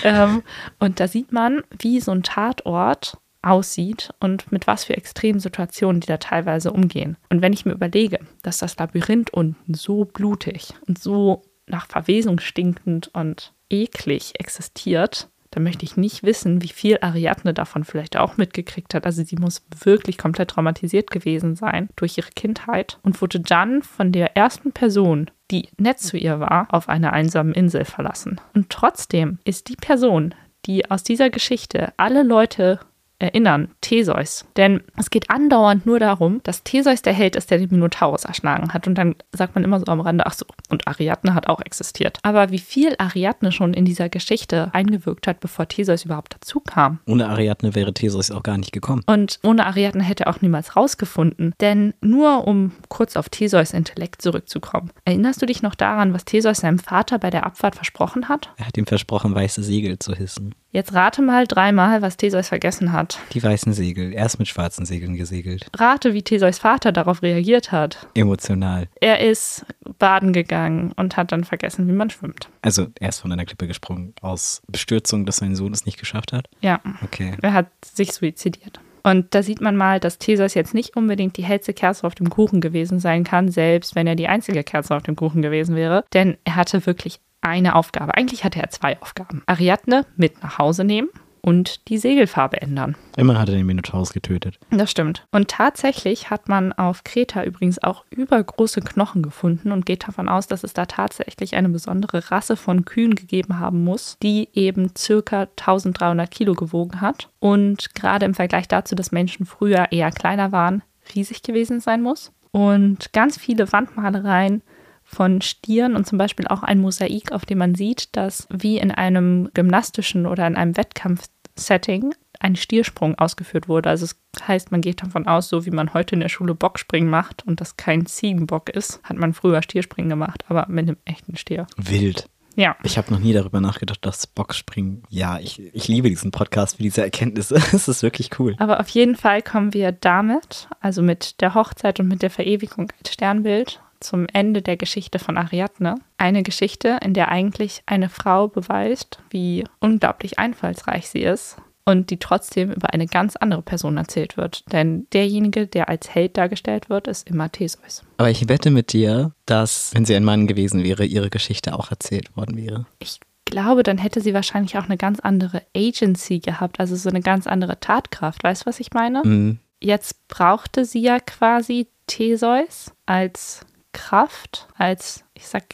ähm, 0.04 0.42
und 0.78 1.00
da 1.00 1.09
sieht 1.09 1.33
man, 1.33 1.62
wie 1.78 2.00
so 2.00 2.12
ein 2.12 2.22
Tatort 2.22 3.18
aussieht 3.42 4.11
und 4.20 4.52
mit 4.52 4.66
was 4.66 4.85
für 4.85 4.96
extremen 4.96 5.40
Situationen 5.40 6.00
die 6.00 6.06
da 6.06 6.18
teilweise 6.18 6.72
umgehen. 6.72 7.16
Und 7.30 7.40
wenn 7.42 7.52
ich 7.52 7.64
mir 7.64 7.72
überlege, 7.72 8.18
dass 8.42 8.59
das 8.59 8.76
Labyrinth 8.76 9.30
unten 9.30 9.74
so 9.74 10.04
blutig 10.04 10.74
und 10.87 10.98
so 10.98 11.42
nach 11.66 11.87
Verwesung 11.87 12.40
stinkend 12.40 13.11
und 13.14 13.54
eklig 13.70 14.35
existiert, 14.38 15.28
dann 15.50 15.64
möchte 15.64 15.84
ich 15.84 15.96
nicht 15.96 16.22
wissen, 16.22 16.62
wie 16.62 16.68
viel 16.68 16.98
Ariadne 17.00 17.52
davon 17.52 17.84
vielleicht 17.84 18.16
auch 18.16 18.36
mitgekriegt 18.36 18.94
hat. 18.94 19.04
Also 19.04 19.24
sie 19.24 19.36
muss 19.36 19.64
wirklich 19.82 20.16
komplett 20.16 20.50
traumatisiert 20.50 21.10
gewesen 21.10 21.56
sein 21.56 21.88
durch 21.96 22.16
ihre 22.18 22.30
Kindheit 22.30 22.98
und 23.02 23.20
wurde 23.20 23.40
dann 23.40 23.82
von 23.82 24.12
der 24.12 24.36
ersten 24.36 24.72
Person, 24.72 25.30
die 25.50 25.68
nett 25.76 25.98
zu 25.98 26.16
ihr 26.16 26.38
war, 26.38 26.68
auf 26.72 26.88
einer 26.88 27.12
einsamen 27.12 27.52
Insel 27.52 27.84
verlassen. 27.84 28.40
Und 28.54 28.70
trotzdem 28.70 29.38
ist 29.44 29.68
die 29.68 29.76
Person, 29.76 30.34
die 30.66 30.90
aus 30.90 31.02
dieser 31.02 31.30
Geschichte 31.30 31.92
alle 31.96 32.22
Leute 32.22 32.78
erinnern, 33.20 33.68
Theseus. 33.80 34.44
Denn 34.56 34.83
es 34.96 35.11
geht 35.11 35.30
andauernd 35.30 35.87
nur 35.87 36.00
darum, 36.00 36.40
dass 36.42 36.64
Theseus 36.64 37.02
der 37.02 37.12
Held 37.12 37.37
ist, 37.37 37.50
der 37.50 37.59
den 37.59 37.70
Minotaurus 37.70 38.24
erschlagen 38.24 38.72
hat. 38.72 38.87
Und 38.87 38.96
dann 38.96 39.14
sagt 39.33 39.54
man 39.54 39.64
immer 39.64 39.78
so 39.78 39.87
am 39.87 40.00
Rande, 40.00 40.26
ach 40.26 40.33
so, 40.33 40.46
und 40.68 40.88
Ariadne 40.88 41.35
hat 41.35 41.48
auch 41.48 41.61
existiert. 41.61 42.18
Aber 42.22 42.50
wie 42.50 42.59
viel 42.59 42.94
Ariadne 42.98 43.52
schon 43.52 43.74
in 43.74 43.85
dieser 43.85 44.09
Geschichte 44.09 44.70
eingewirkt 44.72 45.26
hat, 45.26 45.40
bevor 45.40 45.68
Theseus 45.68 46.04
überhaupt 46.04 46.35
dazu 46.35 46.61
kam. 46.61 46.98
Ohne 47.06 47.28
Ariadne 47.28 47.74
wäre 47.74 47.92
Theseus 47.92 48.30
auch 48.30 48.42
gar 48.42 48.59
nicht 48.59 48.72
gekommen. 48.72 49.02
Und 49.06 49.38
ohne 49.42 49.66
Ariadne 49.66 50.02
hätte 50.02 50.24
er 50.24 50.30
auch 50.30 50.40
niemals 50.40 50.76
rausgefunden. 50.76 51.54
Denn 51.61 51.94
nur 52.00 52.46
um 52.46 52.72
kurz 52.88 53.16
auf 53.16 53.28
Theseus 53.28 53.72
Intellekt 53.72 54.22
zurückzukommen. 54.22 54.90
Erinnerst 55.04 55.42
du 55.42 55.46
dich 55.46 55.62
noch 55.62 55.74
daran, 55.74 56.14
was 56.14 56.24
Theseus 56.24 56.59
seinem 56.59 56.78
Vater 56.78 57.18
bei 57.18 57.30
der 57.30 57.44
Abfahrt 57.44 57.74
versprochen 57.74 58.28
hat? 58.28 58.50
Er 58.56 58.66
hat 58.66 58.76
ihm 58.76 58.87
versprochen, 58.87 59.35
weiße 59.35 59.62
Segel 59.62 59.98
zu 59.98 60.14
hissen. 60.14 60.54
Jetzt 60.72 60.94
rate 60.94 61.20
mal 61.20 61.48
dreimal, 61.48 62.00
was 62.00 62.16
Theseus 62.16 62.48
vergessen 62.48 62.92
hat. 62.92 63.09
Hat. 63.16 63.34
Die 63.34 63.42
weißen 63.42 63.72
Segel. 63.72 64.12
Er 64.12 64.26
ist 64.26 64.38
mit 64.38 64.48
schwarzen 64.48 64.84
Segeln 64.84 65.16
gesegelt. 65.16 65.66
Rate, 65.76 66.14
wie 66.14 66.22
Theseus 66.22 66.58
Vater 66.58 66.92
darauf 66.92 67.22
reagiert 67.22 67.72
hat. 67.72 68.06
Emotional. 68.14 68.88
Er 69.00 69.20
ist 69.20 69.64
baden 69.98 70.32
gegangen 70.32 70.92
und 70.96 71.16
hat 71.16 71.32
dann 71.32 71.44
vergessen, 71.44 71.88
wie 71.88 71.92
man 71.92 72.10
schwimmt. 72.10 72.48
Also 72.62 72.86
er 73.00 73.08
ist 73.10 73.20
von 73.20 73.32
einer 73.32 73.44
Klippe 73.44 73.66
gesprungen 73.66 74.14
aus 74.22 74.62
Bestürzung, 74.68 75.26
dass 75.26 75.36
sein 75.36 75.54
Sohn 75.56 75.72
es 75.72 75.86
nicht 75.86 75.98
geschafft 75.98 76.32
hat. 76.32 76.48
Ja, 76.60 76.80
Okay. 77.04 77.34
er 77.42 77.52
hat 77.52 77.66
sich 77.84 78.12
suizidiert. 78.12 78.80
Und 79.02 79.34
da 79.34 79.42
sieht 79.42 79.62
man 79.62 79.76
mal, 79.76 79.98
dass 79.98 80.18
Theseus 80.18 80.52
jetzt 80.54 80.74
nicht 80.74 80.94
unbedingt 80.94 81.36
die 81.38 81.42
hellste 81.44 81.72
Kerze 81.72 82.06
auf 82.06 82.14
dem 82.14 82.28
Kuchen 82.28 82.60
gewesen 82.60 82.98
sein 82.98 83.24
kann, 83.24 83.50
selbst 83.50 83.94
wenn 83.94 84.06
er 84.06 84.14
die 84.14 84.28
einzige 84.28 84.62
Kerze 84.62 84.94
auf 84.94 85.02
dem 85.02 85.16
Kuchen 85.16 85.40
gewesen 85.40 85.74
wäre. 85.74 86.04
Denn 86.12 86.36
er 86.44 86.56
hatte 86.56 86.84
wirklich 86.84 87.18
eine 87.40 87.74
Aufgabe. 87.76 88.14
Eigentlich 88.14 88.44
hatte 88.44 88.60
er 88.60 88.68
zwei 88.68 89.00
Aufgaben. 89.00 89.42
Ariadne 89.46 90.04
mit 90.16 90.42
nach 90.42 90.58
Hause 90.58 90.84
nehmen 90.84 91.08
und 91.42 91.88
die 91.88 91.98
Segelfarbe 91.98 92.61
ändern. 92.61 92.96
Immerhin 93.16 93.40
hat 93.40 93.48
er 93.48 93.57
den 93.57 93.66
Minotaurus 93.66 94.12
getötet. 94.12 94.59
Das 94.70 94.90
stimmt. 94.90 95.26
Und 95.31 95.48
tatsächlich 95.48 96.31
hat 96.31 96.48
man 96.48 96.72
auf 96.72 97.05
Kreta 97.05 97.44
übrigens 97.44 97.83
auch 97.83 98.05
übergroße 98.11 98.81
Knochen 98.81 99.22
gefunden 99.22 99.72
und 99.72 99.87
geht 99.87 100.07
davon 100.07 100.29
aus, 100.29 100.46
dass 100.46 100.64
es 100.64 100.72
da 100.72 100.87
tatsächlich 100.87 101.55
eine 101.57 101.68
besondere 101.68 102.31
Rasse 102.31 102.57
von 102.57 102.85
Kühen 102.85 103.14
gegeben 103.14 103.59
haben 103.59 103.85
muss, 103.85 104.16
die 104.22 104.48
eben 104.53 104.92
circa 104.96 105.42
1300 105.42 106.31
Kilo 106.31 106.55
gewogen 106.55 107.00
hat. 107.00 107.29
Und 107.38 107.94
gerade 107.94 108.26
im 108.26 108.35
Vergleich 108.35 108.68
dazu, 108.68 108.94
dass 108.94 109.12
Menschen 109.12 109.46
früher 109.46 109.92
eher 109.92 110.11
kleiner 110.11 110.53
waren, 110.53 110.83
riesig 111.14 111.42
gewesen 111.42 111.81
sein 111.81 112.03
muss. 112.03 112.33
Und 112.53 113.12
ganz 113.12 113.38
viele 113.38 113.72
Wandmalereien 113.72 114.62
von 115.10 115.40
Stieren 115.42 115.96
und 115.96 116.06
zum 116.06 116.18
Beispiel 116.18 116.46
auch 116.46 116.62
ein 116.62 116.80
Mosaik, 116.80 117.32
auf 117.32 117.44
dem 117.44 117.58
man 117.58 117.74
sieht, 117.74 118.16
dass 118.16 118.46
wie 118.48 118.78
in 118.78 118.92
einem 118.92 119.50
gymnastischen 119.54 120.24
oder 120.26 120.46
in 120.46 120.54
einem 120.54 120.76
Wettkampfsetting 120.76 122.14
ein 122.38 122.54
Stiersprung 122.54 123.16
ausgeführt 123.16 123.68
wurde. 123.68 123.90
Also 123.90 124.04
es 124.04 124.16
heißt, 124.46 124.70
man 124.70 124.80
geht 124.80 125.02
davon 125.02 125.26
aus, 125.26 125.48
so 125.48 125.66
wie 125.66 125.70
man 125.70 125.94
heute 125.94 126.14
in 126.14 126.20
der 126.20 126.28
Schule 126.28 126.54
Bockspringen 126.54 127.10
macht 127.10 127.44
und 127.46 127.60
das 127.60 127.76
kein 127.76 128.06
Ziegenbock 128.06 128.70
ist, 128.70 129.02
hat 129.02 129.16
man 129.16 129.34
früher 129.34 129.62
Stierspringen 129.62 130.08
gemacht, 130.08 130.44
aber 130.48 130.66
mit 130.68 130.86
einem 130.86 130.96
echten 131.04 131.36
Stier. 131.36 131.66
Wild. 131.76 132.28
Ja. 132.56 132.76
Ich 132.82 132.98
habe 132.98 133.12
noch 133.12 133.20
nie 133.20 133.32
darüber 133.32 133.60
nachgedacht, 133.60 134.04
dass 134.04 134.26
Boxspringen. 134.26 135.02
Ja, 135.08 135.38
ich, 135.38 135.60
ich 135.74 135.88
liebe 135.88 136.08
diesen 136.08 136.30
Podcast 136.30 136.76
für 136.76 136.82
diese 136.82 137.02
Erkenntnisse. 137.02 137.56
Es 137.72 137.88
ist 137.88 138.02
wirklich 138.02 138.38
cool. 138.38 138.54
Aber 138.58 138.80
auf 138.80 138.88
jeden 138.88 139.16
Fall 139.16 139.42
kommen 139.42 139.74
wir 139.74 139.92
damit, 139.92 140.68
also 140.80 141.02
mit 141.02 141.40
der 141.40 141.54
Hochzeit 141.54 142.00
und 142.00 142.08
mit 142.08 142.22
der 142.22 142.30
Verewigung 142.30 142.92
als 142.98 143.12
Sternbild, 143.12 143.80
zum 144.00 144.26
Ende 144.32 144.62
der 144.62 144.76
Geschichte 144.76 145.18
von 145.18 145.36
Ariadne. 145.36 145.96
Eine 146.18 146.42
Geschichte, 146.42 146.98
in 147.02 147.14
der 147.14 147.28
eigentlich 147.28 147.82
eine 147.86 148.08
Frau 148.08 148.48
beweist, 148.48 149.20
wie 149.30 149.64
unglaublich 149.78 150.38
einfallsreich 150.38 151.08
sie 151.08 151.22
ist 151.22 151.56
und 151.84 152.10
die 152.10 152.18
trotzdem 152.18 152.70
über 152.72 152.92
eine 152.92 153.06
ganz 153.06 153.36
andere 153.36 153.62
Person 153.62 153.96
erzählt 153.96 154.36
wird. 154.36 154.64
Denn 154.72 155.06
derjenige, 155.12 155.66
der 155.66 155.88
als 155.88 156.14
Held 156.14 156.36
dargestellt 156.36 156.88
wird, 156.88 157.08
ist 157.08 157.28
immer 157.28 157.50
Theseus. 157.50 158.02
Aber 158.16 158.30
ich 158.30 158.48
wette 158.48 158.70
mit 158.70 158.92
dir, 158.92 159.32
dass, 159.46 159.90
wenn 159.94 160.04
sie 160.04 160.14
ein 160.14 160.24
Mann 160.24 160.46
gewesen 160.46 160.84
wäre, 160.84 161.04
ihre 161.04 161.30
Geschichte 161.30 161.74
auch 161.74 161.90
erzählt 161.90 162.36
worden 162.36 162.56
wäre. 162.56 162.86
Ich 162.98 163.20
glaube, 163.44 163.82
dann 163.82 163.98
hätte 163.98 164.20
sie 164.20 164.34
wahrscheinlich 164.34 164.78
auch 164.78 164.84
eine 164.84 164.96
ganz 164.96 165.20
andere 165.20 165.62
Agency 165.76 166.38
gehabt, 166.38 166.78
also 166.78 166.94
so 166.96 167.08
eine 167.08 167.20
ganz 167.20 167.46
andere 167.46 167.80
Tatkraft. 167.80 168.44
Weißt 168.44 168.62
du, 168.62 168.66
was 168.66 168.80
ich 168.80 168.92
meine? 168.92 169.22
Mhm. 169.24 169.58
Jetzt 169.82 170.28
brauchte 170.28 170.84
sie 170.84 171.00
ja 171.00 171.18
quasi 171.18 171.88
Theseus 172.06 172.92
als 173.06 173.64
Kraft, 173.92 174.68
als, 174.76 175.24
ich 175.35 175.46
sag 175.46 175.64